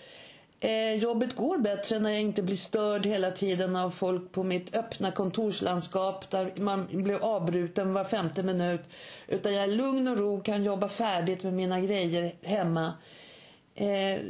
[0.62, 4.76] eh, jobbet går bättre när jag inte blir störd hela tiden av folk på mitt
[4.76, 8.80] öppna kontorslandskap där man blir avbruten var femte minut.
[9.28, 12.92] Utan jag är lugn och ro kan jobba färdigt med mina grejer hemma.
[13.74, 14.20] Eh,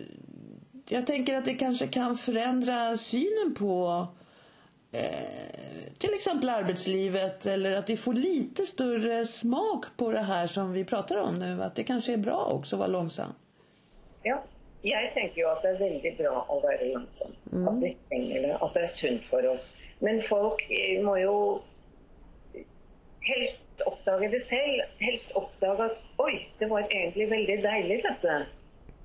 [0.88, 4.07] jag tänker att det kanske kan förändra synen på
[4.92, 5.03] eh,
[5.99, 10.85] till exempel arbetslivet eller att vi får lite större smak på det här som vi
[10.85, 11.62] pratar om nu.
[11.62, 13.33] Att det kanske är bra också att vara långsam.
[14.23, 14.45] Ja,
[14.83, 17.35] jeg tenker jo at det er veldig bra å være langsom.
[17.71, 19.68] At vi trenger det, at det er sunt for oss.
[20.03, 21.37] Men folk eh, må jo
[23.29, 24.83] helst oppdage det selv.
[25.03, 28.40] Helst oppdage at oi, det var egentlig veldig deilig dette.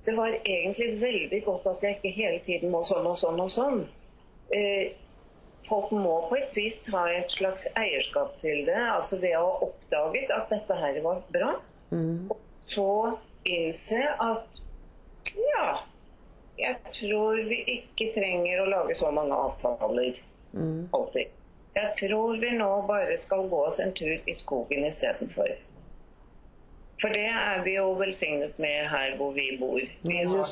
[0.07, 3.53] Det var egentlig veldig godt at jeg ikke hele tiden må sånn og sånn og
[3.53, 3.83] sånn.
[4.55, 4.95] Eh,
[5.67, 8.79] folk må på et vis ta et slags eierskap til det.
[8.81, 11.53] Altså det å ha oppdaget at dette her var bra.
[12.33, 12.37] Og
[12.73, 12.91] så
[13.47, 14.56] innse at
[15.35, 15.79] ja,
[16.57, 20.17] jeg tror vi ikke trenger å lage så mange avtaler
[20.91, 21.33] alltid.
[21.77, 25.51] Jeg tror vi nå bare skal gå oss en tur i skogen istedenfor.
[27.01, 29.81] For det er vi jo velsignet med her hvor vi bor.
[30.01, 30.45] Vi Ja, har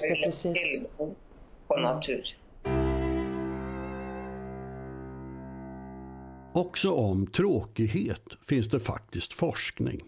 [0.54, 1.16] tilgang
[1.68, 2.36] på natur.
[6.56, 10.02] Också om tråkighet finns det faktiskt forskning.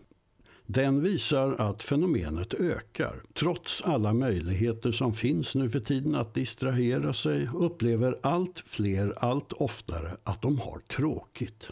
[0.69, 3.23] Den visar att fenomenet ökar.
[3.33, 9.53] Trots alla möjligheter som finns nu för tiden att distrahera sig upplever allt fler allt
[9.53, 11.69] oftare att de har tråkigt.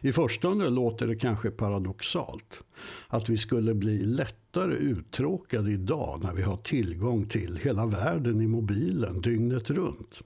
[0.00, 2.62] I förstone låter det kanske paradoxalt
[3.08, 8.46] att vi skulle bli lättare uttråkade idag när vi har tillgång till hela världen i
[8.46, 10.20] mobilen dygnet runt.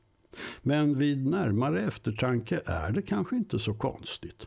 [0.63, 4.47] Men vid närmare eftertanke är det kanske inte så konstigt.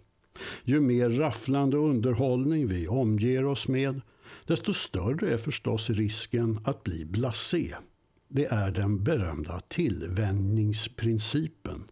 [0.63, 4.01] Ju mer rafflande underhållning vi omger oss med,
[4.45, 7.75] desto större är förstås risken att bli blasé.
[8.29, 11.83] Det är den berömda tillvänjningsprincipen.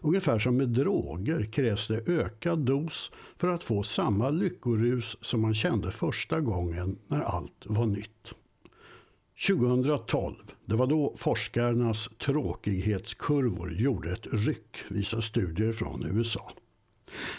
[0.00, 5.54] Ungefär som med droger krävs det ökad dos för att få samma lyckorus som man
[5.54, 8.34] kände första gången när allt var nytt.
[9.48, 16.52] 2012, det var då forskarnas tråkighetskurvor gjorde ett ryck, visar studier från USA.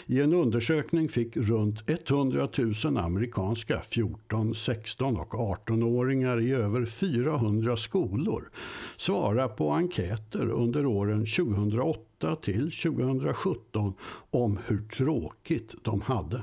[0.06, 2.48] I en undersökning fick runt 100
[2.84, 8.50] 000 amerikanska 14, 16 och 18-åringar i över 400 skolor
[8.96, 13.94] svara på enkäter under åren 2008 till 2017
[14.30, 16.42] om hur tråkigt de hade.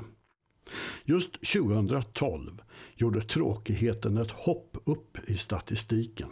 [1.06, 2.62] Just 2012
[2.96, 6.30] gjorde tråkigheten ett hopp upp i statistiken.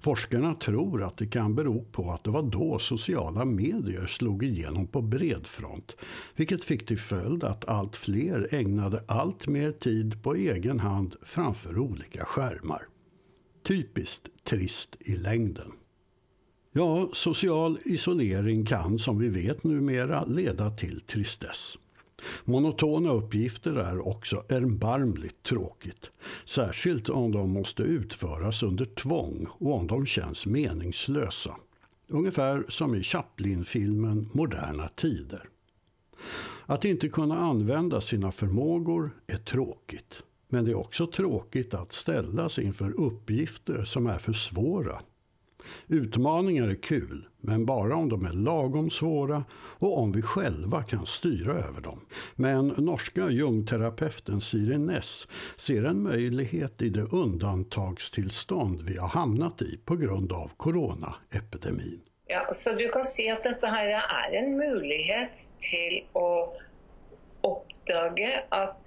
[0.00, 4.86] Forskarna tror att det kan bero på att det var då sociala medier slog igenom
[4.86, 5.96] på bred front,
[6.36, 11.78] vilket fick till följd att allt fler ägnade allt mer tid på egen hand framför
[11.78, 12.82] olika skärmar.
[13.66, 15.72] Typiskt trist i längden.
[16.72, 21.78] Ja, social isolering kan som vi vet numera leda till tristess.
[22.44, 26.10] Monotona uppgifter är också erbarmligt tråkigt,
[26.44, 31.56] särskilt om de måste utföras under tvång och om de känns meningslösa.
[32.08, 35.48] Ungefär som i Chaplin-filmen Moderna tider.
[36.66, 40.22] Att inte kunna använda sina förmågor är tråkigt.
[40.48, 45.00] Men det är också tråkigt att ställas inför uppgifter som är för svåra
[45.88, 49.44] Utmaningar är kul, men bara om de är lagom svåra
[49.78, 52.00] och om vi själva kan styra över dem.
[52.34, 59.80] Men norska jungterapeuten Siri Ness ser en möjlighet i det undantagstillstånd vi har hamnat i
[59.84, 62.00] på grund av coronaepidemin.
[62.26, 65.30] Ja, så du kan se att detta här är en möjlighet
[65.70, 66.54] till att
[67.42, 68.80] uppdaga att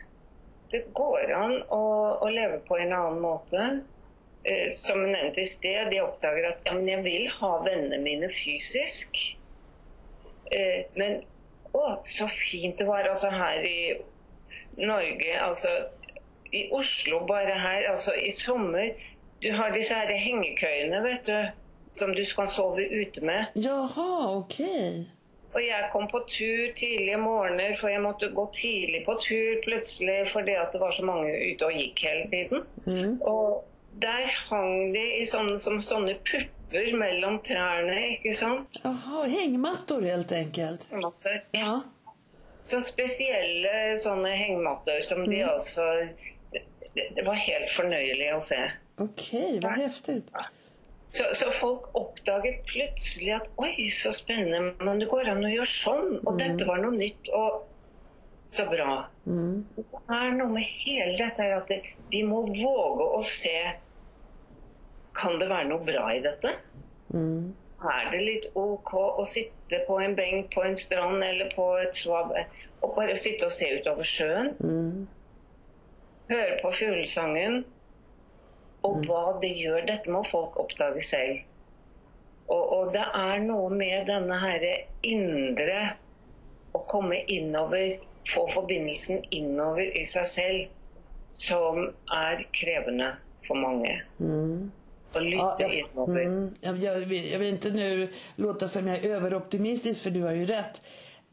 [0.71, 3.79] det går an att, att leva på en annan måte
[4.47, 8.29] eh, som nevnt i sted, de oppdager at ja, men jeg vil ha vennene mine
[8.33, 9.19] fysisk.
[10.51, 11.21] Eh, men
[11.75, 13.79] å, så fint det var altså her i
[14.77, 15.73] Norge, altså
[16.55, 18.95] i Oslo bare her, altså i sommer.
[19.43, 21.37] Du har disse her hengekøyene, vet du,
[21.97, 23.53] som du kan sove ute med.
[23.59, 25.03] Jaha, okej.
[25.03, 25.05] Okay.
[25.55, 30.17] Og jeg kom på tur tidlige morgener, for jeg måtte gå tidlig på tur plutselig
[30.33, 32.65] fordi at det var så mange ute og gikk hele tiden.
[32.85, 33.15] Mm.
[33.21, 33.63] Og
[34.01, 38.79] der hang de i sånne, som sånne pupper mellom trærne, ikke sant?
[38.83, 40.87] Jaha, hängmattor helt enkelt?
[40.91, 41.75] Hängmattor, ja.
[42.67, 45.29] Så spesielle sånne hengmatter som mm.
[45.31, 45.85] de altså
[46.51, 46.63] det,
[47.15, 48.59] det, var helt fornøyelig å se.
[49.03, 50.31] Okej, vad häftigt.
[51.15, 55.71] Så, så, folk oppdaget plutselig at oi, så spennende, men det går an å gjøre
[55.71, 56.13] sånn.
[56.25, 56.39] Og mm.
[56.41, 57.31] dette var noe nytt.
[57.31, 57.63] og
[58.49, 59.05] så bra.
[59.25, 59.65] Mm.
[59.75, 61.71] Det er noe med hele dette at
[62.11, 63.57] de må våge å se
[65.17, 66.53] kan det være noe bra i dette?
[67.13, 67.53] Mm.
[67.77, 71.97] Er det litt OK å sitte på en benk på en strand eller på et
[71.97, 74.53] svab og bare sitte og se utover sjøen?
[74.61, 75.05] Mm.
[76.31, 77.61] Høre på fuglesangen.
[78.85, 79.05] Og mm.
[79.07, 79.85] hva det gjør.
[79.87, 81.45] Dette må folk oppdage selv.
[82.47, 84.63] Og, og det er noe med denne her
[85.03, 85.79] indre
[86.77, 87.97] Å komme innover,
[88.29, 90.59] få forbindelsen innover i seg selv,
[91.33, 93.07] som er krevende
[93.47, 93.95] for mange.
[94.19, 94.67] Mm.
[95.13, 100.01] Ja, jag, mm, jag, jag, vill, jag, vill, inte nu låta som jag är överoptimistisk
[100.01, 100.81] för du har ju rätt.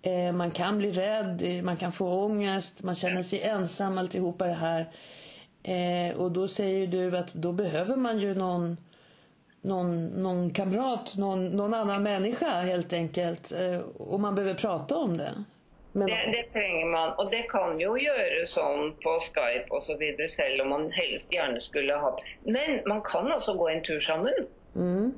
[0.03, 4.47] Eh, man kan bli rädd, eh, man kan få ångest, man känner sig ensam alltihopa
[4.47, 4.91] det här.
[5.63, 8.77] Eh, och då säger du att då behöver man ju någon,
[9.63, 13.53] någon, någon kamrat, någon, någon annan människa helt enkelt.
[13.53, 15.45] Eh, och man behöver prata om det.
[15.95, 16.09] Men...
[16.11, 17.13] Det, det, trenger man.
[17.23, 21.95] Og det kan jo gjøres sånn på Skype osv., selv om man helst gjerne skulle
[22.03, 24.49] hatt Men man kan altså gå en tur sammen.
[24.75, 25.13] Mm.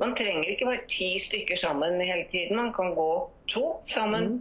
[0.00, 2.56] Man trenger ikke være ti stykker sammen hele tiden.
[2.56, 3.10] Man kan gå
[3.52, 4.28] to sammen.
[4.28, 4.38] Mm.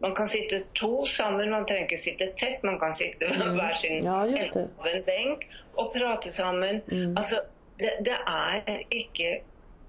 [0.00, 2.64] Man kan sitte to sammen, man trenger ikke sitte tett.
[2.64, 3.52] Man kan sitte mm.
[3.58, 5.44] hver sin ja, av en benk
[5.76, 6.80] og prate sammen.
[6.88, 7.12] Mm.
[7.20, 7.42] Altså,
[7.78, 9.42] det, det, er ikke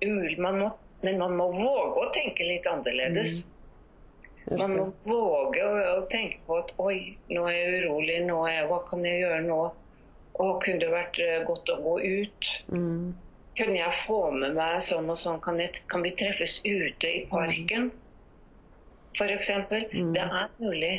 [0.03, 0.35] umulig.
[0.39, 0.69] Man må,
[1.01, 3.39] men man må våge å tenke litt annerledes.
[3.39, 3.60] Mm.
[4.59, 8.57] Man må våge å, å tenke på at oi, nå er jeg urolig, nå er
[8.57, 9.59] jeg, hva kan jeg gjøre nå?
[10.41, 12.49] Og kunne det vært eh, godt å gå ut?
[12.71, 13.13] Mm.
[13.59, 15.39] Kunne jeg få med meg sånn og sånn?
[15.43, 17.91] Kan, jeg, kan vi treffes ute i parken?
[19.19, 19.85] For eksempel.
[19.91, 20.13] Mm.
[20.15, 20.93] Det er mulig.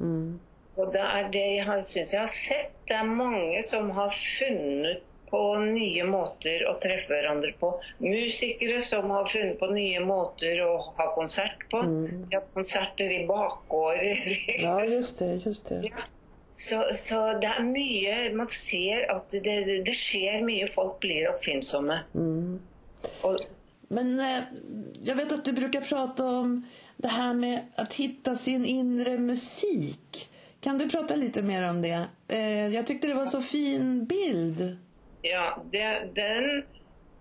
[0.00, 0.38] Mm.
[0.78, 2.74] Og det er det jeg har, synes jeg har sett.
[2.88, 7.72] Det er mange som har funnet på nye måter å treffe hverandre på.
[8.02, 11.82] Musikere som har funnet på nye måter å ha konsert på.
[11.84, 12.28] Mm.
[12.28, 14.24] De har konserter i bakgårder.
[14.58, 15.82] Ja, just det, just det.
[15.90, 16.06] Ja.
[16.58, 19.56] Så, så det er mye Man ser at det,
[19.86, 20.66] det skjer mye.
[20.74, 22.00] Folk blir oppfinnsomme.
[22.14, 22.58] Mm.
[23.22, 23.38] Og
[23.88, 24.42] Men eh,
[25.00, 26.66] jag vet att du brukar prata om
[26.96, 30.30] det här med att hitta sin inre musik.
[30.60, 32.04] Kan du prata lite mer om det?
[32.28, 34.78] Eh, jag tyckte det var så fin bild.
[35.22, 36.62] Ja, det, den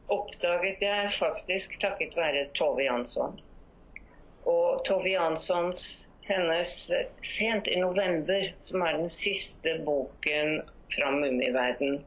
[0.08, 3.40] oppdaget jeg faktisk takket være Tove Jansson.
[4.46, 5.82] Og Tove Janssons
[6.28, 6.92] hennes
[7.24, 10.62] Sent i november, som er den siste boken
[10.96, 12.02] fra Mummiverden.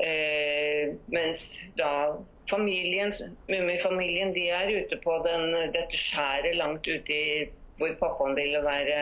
[0.00, 1.42] Eh, mens
[1.78, 2.16] da
[2.50, 3.12] familien,
[3.48, 7.46] Mummifamilien de er ute på den, dette skjæret langt ute i
[7.80, 9.00] hvor pappaen ville være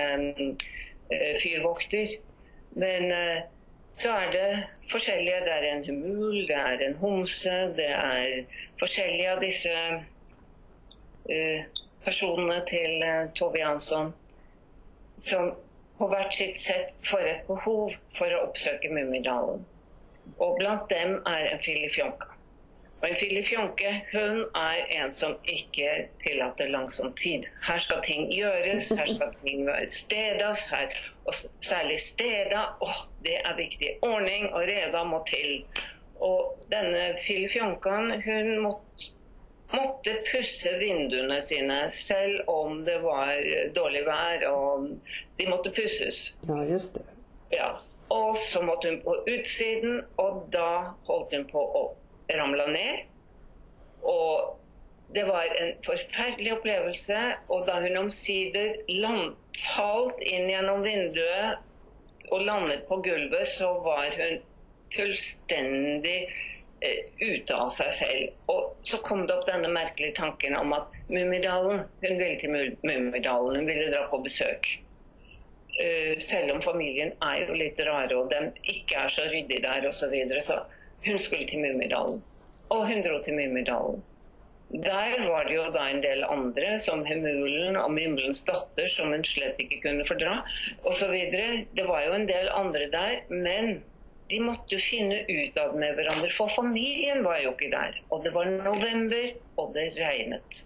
[1.10, 2.16] eh, fyrvokter.
[2.78, 3.42] Men eh,
[3.94, 4.50] så er det
[4.90, 5.40] forskjellige.
[5.46, 8.44] Det er en humul, det er en homse, det er
[8.82, 9.74] forskjellige av disse
[11.30, 11.60] uh,
[12.04, 14.12] personene til uh, Tove Jansson
[15.16, 15.54] som
[15.98, 19.62] på hvert sitt sett får et behov for å oppsøke Mummidalen.
[20.42, 22.33] Og blant dem er en filifjonka.
[23.04, 25.88] En filifjonke hun er en som ikke
[26.22, 27.44] tillater langsom tid.
[27.66, 30.94] Her skal ting gjøres, her skal ting være stedas, her,
[31.24, 31.34] og
[31.64, 32.62] særlig steda.
[32.80, 33.96] Åh, det er viktig.
[34.02, 35.64] Ordning og reda må til.
[36.20, 39.12] Og denne filifjonkaen, hun måtte
[39.74, 43.40] måtte pusse vinduene sine selv om det var
[43.74, 44.84] dårlig vær og
[45.38, 46.28] de måtte pusses.
[46.46, 47.02] Ja, just det.
[47.52, 47.72] Ja.
[48.12, 51.84] Og så måtte hun på utsiden, og da holdt hun på å
[52.32, 53.04] ramla ned.
[54.04, 54.56] Og
[55.14, 57.20] det var en forferdelig opplevelse.
[57.48, 59.36] Og da hun omsider land,
[59.74, 61.62] falt inn gjennom vinduet
[62.32, 64.40] og landet på gulvet, så var hun
[64.94, 66.18] fullstendig
[66.80, 68.32] eh, ute av seg selv.
[68.52, 72.78] Og så kom det opp denne merkelige tanken om at Mummidalen, hun ville til Mu-
[72.86, 74.68] Mummidalen, hun ville dra på besøk.
[75.82, 79.88] Eh, selv om familien er jo litt rare og de ikke er så ryddige der
[79.88, 80.04] osv.
[80.04, 80.60] Så, videre, så
[81.06, 82.20] hun skulle til Mummidalen.
[82.72, 84.02] Og hun dro til Mummidalen.
[84.74, 89.24] Der var det jo da en del andre, som Hemulen og Mimmelens datter, som hun
[89.28, 90.40] slett ikke kunne fordra,
[90.88, 91.12] osv.
[91.76, 93.76] Det var jo en del andre der, men
[94.30, 98.00] de måtte finne ut av med hverandre, for familien var jo ikke der.
[98.10, 99.30] Og det var november,
[99.60, 100.64] og det regnet.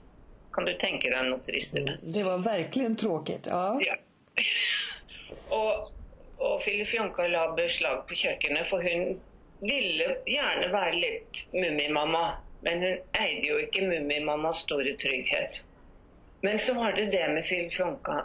[0.55, 1.99] Kan du tenke deg noe tristere?
[2.03, 3.51] Det var verkligen tråkigt.
[3.51, 3.74] Ja.
[3.84, 3.99] Ja.
[5.59, 5.91] og,
[6.39, 9.18] og la beslag på kjøkkenet, for hun
[9.61, 12.26] ville gjerne være litt mummimamma.
[12.66, 15.61] Men hun eide jo ikke mummimammas store trygghet.
[16.42, 18.20] Men så var det det med Filifjonka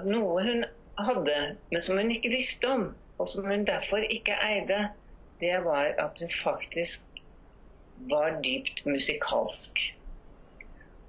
[0.00, 0.64] at noe hun
[1.00, 1.38] hadde,
[1.70, 4.82] men som hun ikke visste om, og som hun derfor ikke eide,
[5.40, 7.04] det var at hun faktisk
[8.12, 9.80] var dypt musikalsk.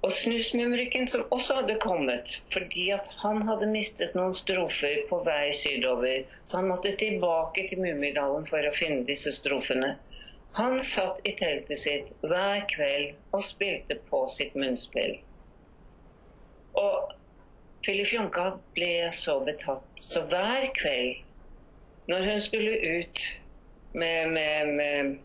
[0.02, 5.52] Og Snusmumrikken, som også hadde kommet fordi at han hadde mistet noen strofer på vei
[5.54, 9.92] sydover, så han måtte tilbake til Mummidalen for å finne disse strofene.
[10.58, 15.14] Han satt i teltet sitt hver kveld og spilte på sitt munnspill.
[16.82, 17.14] Og
[17.86, 23.22] Filifjonka ble så betatt, så hver kveld når hun skulle ut
[23.94, 25.16] med, med, med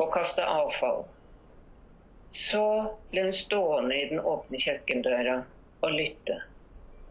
[0.00, 1.04] å kaste avfall,
[2.32, 2.64] så
[3.10, 5.36] ble hun stående i den åpne kjøkkendøra
[5.82, 6.38] og lytte.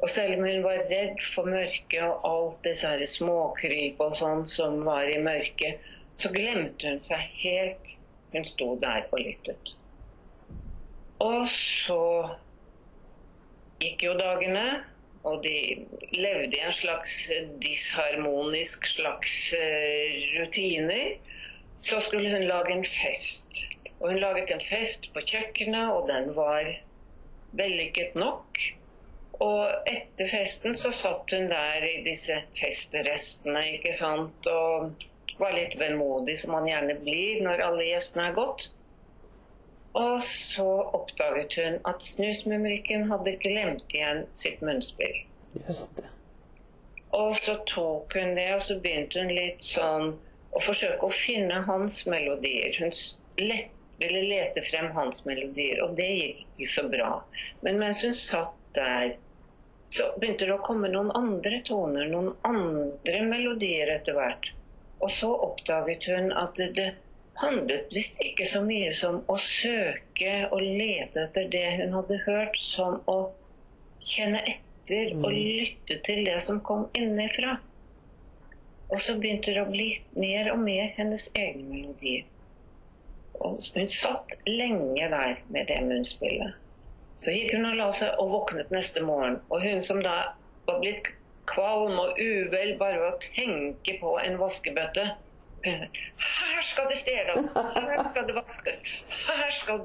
[0.01, 4.47] Og selv om hun var redd for mørket og alt disse her småkryp og sånn
[4.49, 5.83] som var i mørket,
[6.17, 7.91] så glemte hun seg helt.
[8.31, 9.73] Hun sto der og lyttet.
[11.21, 12.01] Og så
[13.83, 14.81] gikk jo dagene,
[15.27, 15.83] og de
[16.15, 17.13] levde i en slags
[17.61, 21.19] disharmonisk slags eh, rutiner.
[21.81, 23.61] Så skulle hun lage en fest.
[24.01, 26.67] Og hun laget en fest på kjøkkenet, og den var
[27.59, 28.57] vellykket nok.
[29.41, 34.91] Og etter festen så satt hun der i disse festrestene, ikke sant, og
[35.41, 38.67] var litt vemodig, som man gjerne blir når alle gjestene er gått.
[39.97, 40.65] Og så
[40.97, 45.17] oppdaget hun at snusmumrikken hadde glemt igjen sitt munnspill.
[45.67, 46.07] Just det.
[47.11, 50.13] Og så tok hun det, og så begynte hun litt sånn
[50.55, 52.71] å forsøke å finne hans melodier.
[52.79, 57.11] Hun s- lett, ville lete frem hans melodier, og det gikk ikke så bra.
[57.65, 59.15] Men mens hun satt der,
[59.91, 64.51] så begynte det å komme noen andre toner, noen andre melodier etter hvert.
[65.01, 66.91] Og så oppdaget hun at det,
[67.41, 72.57] handlet visst ikke så mye som å søke og lete etter det hun hadde hørt,
[72.59, 73.17] som å
[74.05, 77.57] kjenne etter og lytte til det som kom innenfra.
[78.91, 79.89] Og så begynte det å bli
[80.19, 82.27] mer og mer hennes egne melodier.
[83.41, 86.59] Og hun satt lenge der med det munnspillet.
[87.21, 89.41] Så gikk hun og la seg og våknet neste morgen.
[89.53, 90.15] Og hun som da
[90.69, 91.09] var blitt
[91.51, 95.09] kvalm og uvel bare ved å tenke på en vaskebøtte
[95.65, 97.49] Her skal det steles!
[97.53, 98.95] Her skal det vaskes!
[99.27, 99.83] Her skal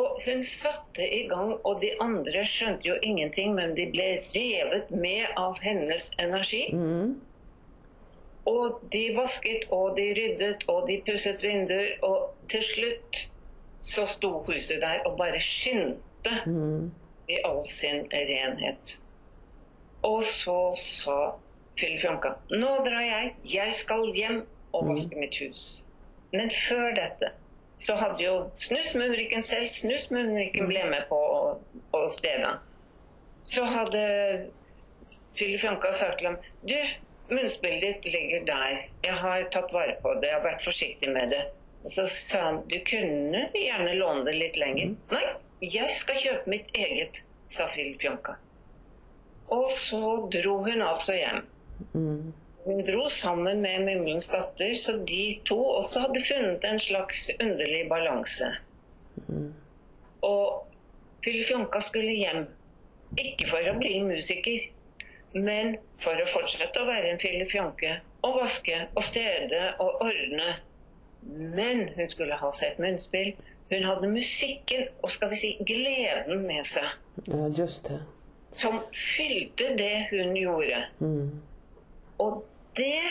[0.00, 4.92] Og hun satte i gang, og de andre skjønte jo ingenting, men de ble revet
[4.94, 6.62] med av hennes energi.
[6.70, 7.16] Mm.
[8.46, 13.20] Og de vasket, og de ryddet, og de pusset vinduer, og til slutt
[13.82, 16.90] så sto huset der og bare skinte Mm.
[17.28, 18.98] i all sin renhet.
[20.02, 21.32] Og så sa
[21.80, 25.82] Filifjonka nå drar jeg, jeg skal hjem og vaske mitt hus.
[26.32, 27.32] Men før dette
[27.80, 31.20] så hadde jo Snusmumrikken selv, Snusmumrikken ble med på,
[31.92, 32.58] på stedet.
[33.44, 34.50] Så hadde
[35.38, 36.36] Filifjonka sagt til ham
[36.68, 36.76] du,
[37.34, 38.82] munnspillet ditt ligger der.
[39.06, 41.44] Jeg har tatt vare på det, jeg har vært forsiktig med det.
[41.84, 44.94] Og så sa han du kunne gjerne låne det litt lenger.
[45.14, 45.24] Nei,
[45.64, 47.22] jeg skal kjøpe mitt eget,
[47.52, 48.36] sa Filipjonka.
[49.50, 50.02] Og så
[50.32, 51.42] dro hun altså hjem.
[51.94, 52.32] Mm.
[52.64, 57.86] Hun dro sammen med Mumlens datter, så de to også hadde funnet en slags underlig
[57.88, 58.50] balanse.
[60.26, 60.66] Og
[61.24, 62.44] Filifjonka skulle hjem.
[63.18, 64.68] Ikke for å bli musiker,
[65.32, 68.00] men for å fortsette å være en filifjonke.
[68.26, 70.56] Og vaske og stede og ordne.
[71.22, 73.34] Men hun skulle ha seg et munnspill.
[73.70, 76.88] Hun hadde musikken og skal vi si gleden med seg.
[77.28, 78.00] Ja, just det.
[78.58, 80.82] Som fylte det hun gjorde.
[80.98, 81.38] Mm.
[82.20, 82.42] Og
[82.76, 83.04] det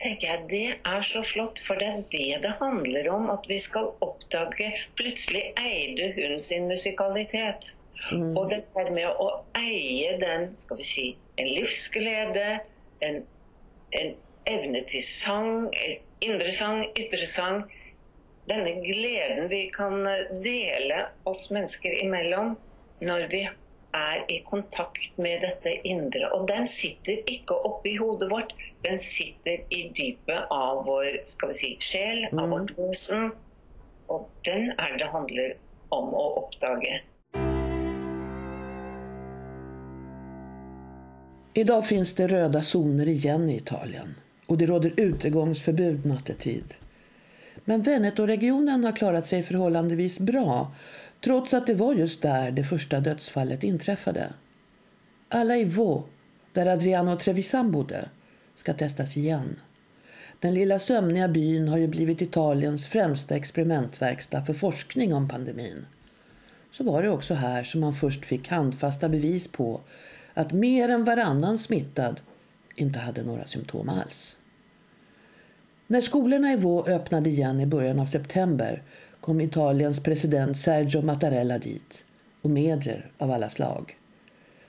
[0.00, 3.28] tenker jeg, det er så flott, for det er det det handler om.
[3.32, 7.74] At vi skal oppdage Plutselig eide hun sin musikalitet.
[8.10, 8.36] Mm.
[8.36, 9.28] Og det der med å
[9.58, 11.06] eie den, skal vi si,
[11.40, 12.58] en livsglede,
[13.06, 13.22] en,
[14.00, 14.14] en
[14.50, 17.64] evne til sang, eh, indre sang, ytre sang
[18.44, 20.02] Denne gleden vi kan
[20.44, 22.50] dele oss mennesker imellom
[23.00, 23.40] når vi
[23.96, 26.28] er i kontakt med dette indre.
[26.36, 28.52] Og den sitter ikke oppi hodet vårt,
[28.84, 33.30] den sitter i dypet av vår skal vi si, sjel, av vårt vesen.
[34.12, 35.56] Og den er det handler
[35.94, 37.00] om å oppdage.
[41.56, 44.14] Idag finns det röda zoner igen i Italien
[44.46, 46.74] och det råder utegångsförbud nattetid.
[47.64, 50.74] Men Veneto-regionen har klarat sig förhållandevis bra
[51.20, 54.32] trots att det var just där det första dödsfallet inträffade.
[55.28, 56.08] Alla i Vaux,
[56.52, 58.08] där Adriano Trevisan bodde,
[58.54, 59.56] ska testas igen.
[60.40, 65.86] Den lilla sömniga byn har ju blivit Italiens främsta experimentverkstad för forskning om pandemin.
[66.72, 69.80] Så var det också här som man först fick handfasta bevis på
[70.34, 72.20] att mer än varannan smittad
[72.74, 74.36] inte hade några symptom alls.
[75.86, 78.82] När skolorna i Vaux öppnade igen i början av september
[79.20, 82.04] kom Italiens president Sergio Mattarella dit
[82.42, 83.98] och medier av alla slag.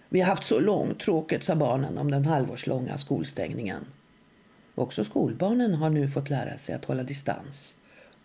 [0.10, 3.86] Vi har haft så långtråkigt, sa barnen om den halvårslånga skolstängningen.
[4.76, 7.76] Också skolbarnen har nu fått lära sig att hålla distans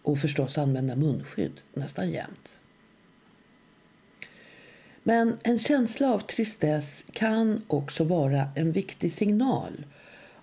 [0.03, 2.59] och förstås använda munskydd nästan jämt.
[5.03, 9.84] Men en känsla av tristess kan också vara en viktig signal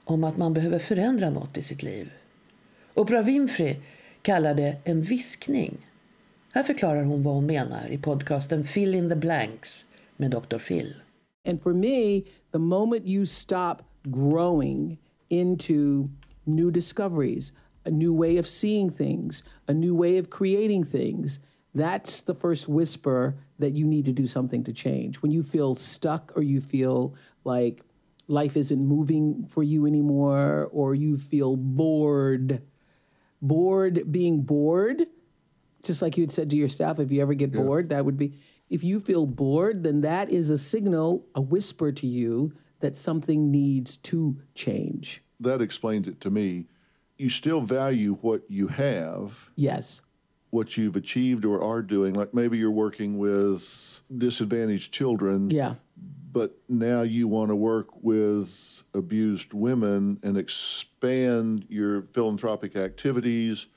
[0.04, 2.12] om att man behöver förändra något i sitt liv.
[2.94, 3.76] Oprah Winfrey
[4.22, 5.78] kallar det en viskning.
[6.52, 9.86] Här förklarar hon vad hon menar i podcasten Fill in the blanks
[10.18, 10.58] med Dr.
[10.58, 10.96] Phil.
[11.48, 14.98] And for me, the moment you stop growing
[15.30, 16.10] into
[16.44, 17.54] new discoveries,
[17.86, 21.40] a new way of seeing things, a new way of creating things,
[21.78, 25.18] that's the first whisper that you need to do something to change.
[25.22, 27.82] When you feel stuck or you feel like
[28.28, 32.62] life isn't moving for you anymore or you feel bored,
[33.42, 35.08] bored, being bored,
[35.84, 38.18] just like you had said to your staff, if you ever get bored, that would
[38.18, 38.34] be,
[38.70, 43.50] if you feel bored, then that is a signal, a whisper to you that something
[43.52, 45.22] needs to change.
[45.40, 46.66] that explains it to me.
[47.18, 50.02] You still value what you have, Yes.
[50.50, 52.14] What you've achieved or are doing.
[52.14, 55.76] Like maybe you're working with disadvantaged children, Yeah.
[56.32, 63.68] but now you want to work with abused women and expand your philanthropic activities,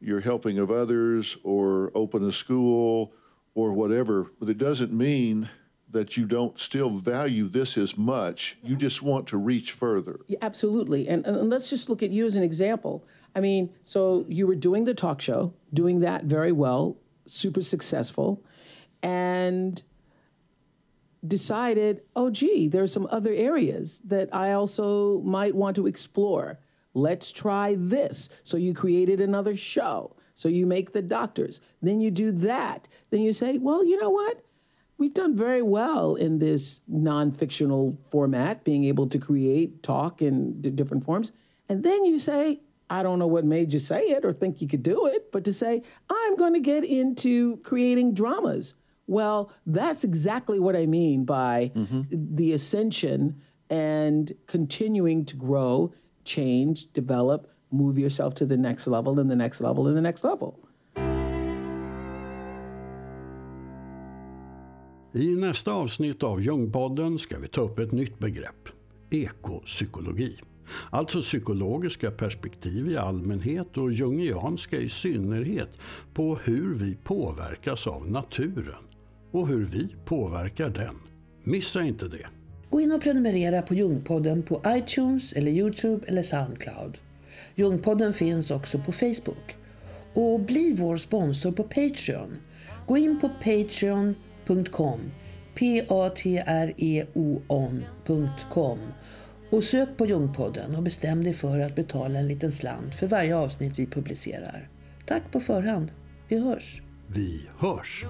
[0.00, 3.12] your helping of others, or open a school
[3.54, 4.26] or whatever.
[4.38, 5.48] But it doesn't mean
[5.90, 8.56] that you don't still value this as much.
[8.62, 10.20] You just want to reach further.
[10.26, 11.06] Yeah, absolutely.
[11.06, 13.04] And, and let's just look at you as an example.
[13.34, 18.44] I mean, so you were doing the talk show, doing that very well, super successful,
[19.02, 19.82] and
[21.26, 26.58] decided, oh, gee, there are some other areas that I also might want to explore.
[26.94, 28.28] Let's try this.
[28.42, 30.16] So you created another show.
[30.34, 31.60] So you make the doctors.
[31.80, 32.88] Then you do that.
[33.10, 34.44] Then you say, well, you know what?
[34.98, 40.60] We've done very well in this non fictional format, being able to create talk in
[40.60, 41.32] d- different forms.
[41.68, 42.60] And then you say,
[42.92, 45.44] I don't know what made you say it or think you could do it, but
[45.44, 48.74] to say, I'm going to get into creating dramas.
[49.06, 52.02] Well, that's exactly what I mean by mm-hmm.
[52.10, 53.40] the ascension
[53.70, 59.62] and continuing to grow, change, develop, move yourself to the next level and the next
[59.62, 60.58] level and the next level.
[65.14, 68.68] I nästa avsnitt av Ljungpodden ska vi ta upp ett nytt begrepp,
[69.10, 70.38] ekopsykologi.
[70.90, 75.80] Alltså psykologiska perspektiv i allmänhet och jungianska i synnerhet
[76.14, 78.84] på hur vi påverkas av naturen
[79.30, 80.94] och hur vi påverkar den.
[81.44, 82.26] Missa inte det!
[82.70, 86.98] Gå in och prenumerera på Jungpodden på iTunes eller Youtube eller Soundcloud.
[87.54, 89.56] Jungpodden finns också på Facebook.
[90.14, 92.36] Och bli vår sponsor på Patreon.
[92.86, 95.00] Gå in på patreon.com
[95.54, 96.08] p-a-t-r-e-o-n.com
[99.52, 103.36] och sök på Jungpodden och bestäm dig för att betala en liten slant för varje
[103.36, 104.68] avsnitt vi publicerar.
[105.06, 105.92] Tack på förhand.
[106.28, 106.82] Vi hörs!
[107.06, 108.04] Vi hörs!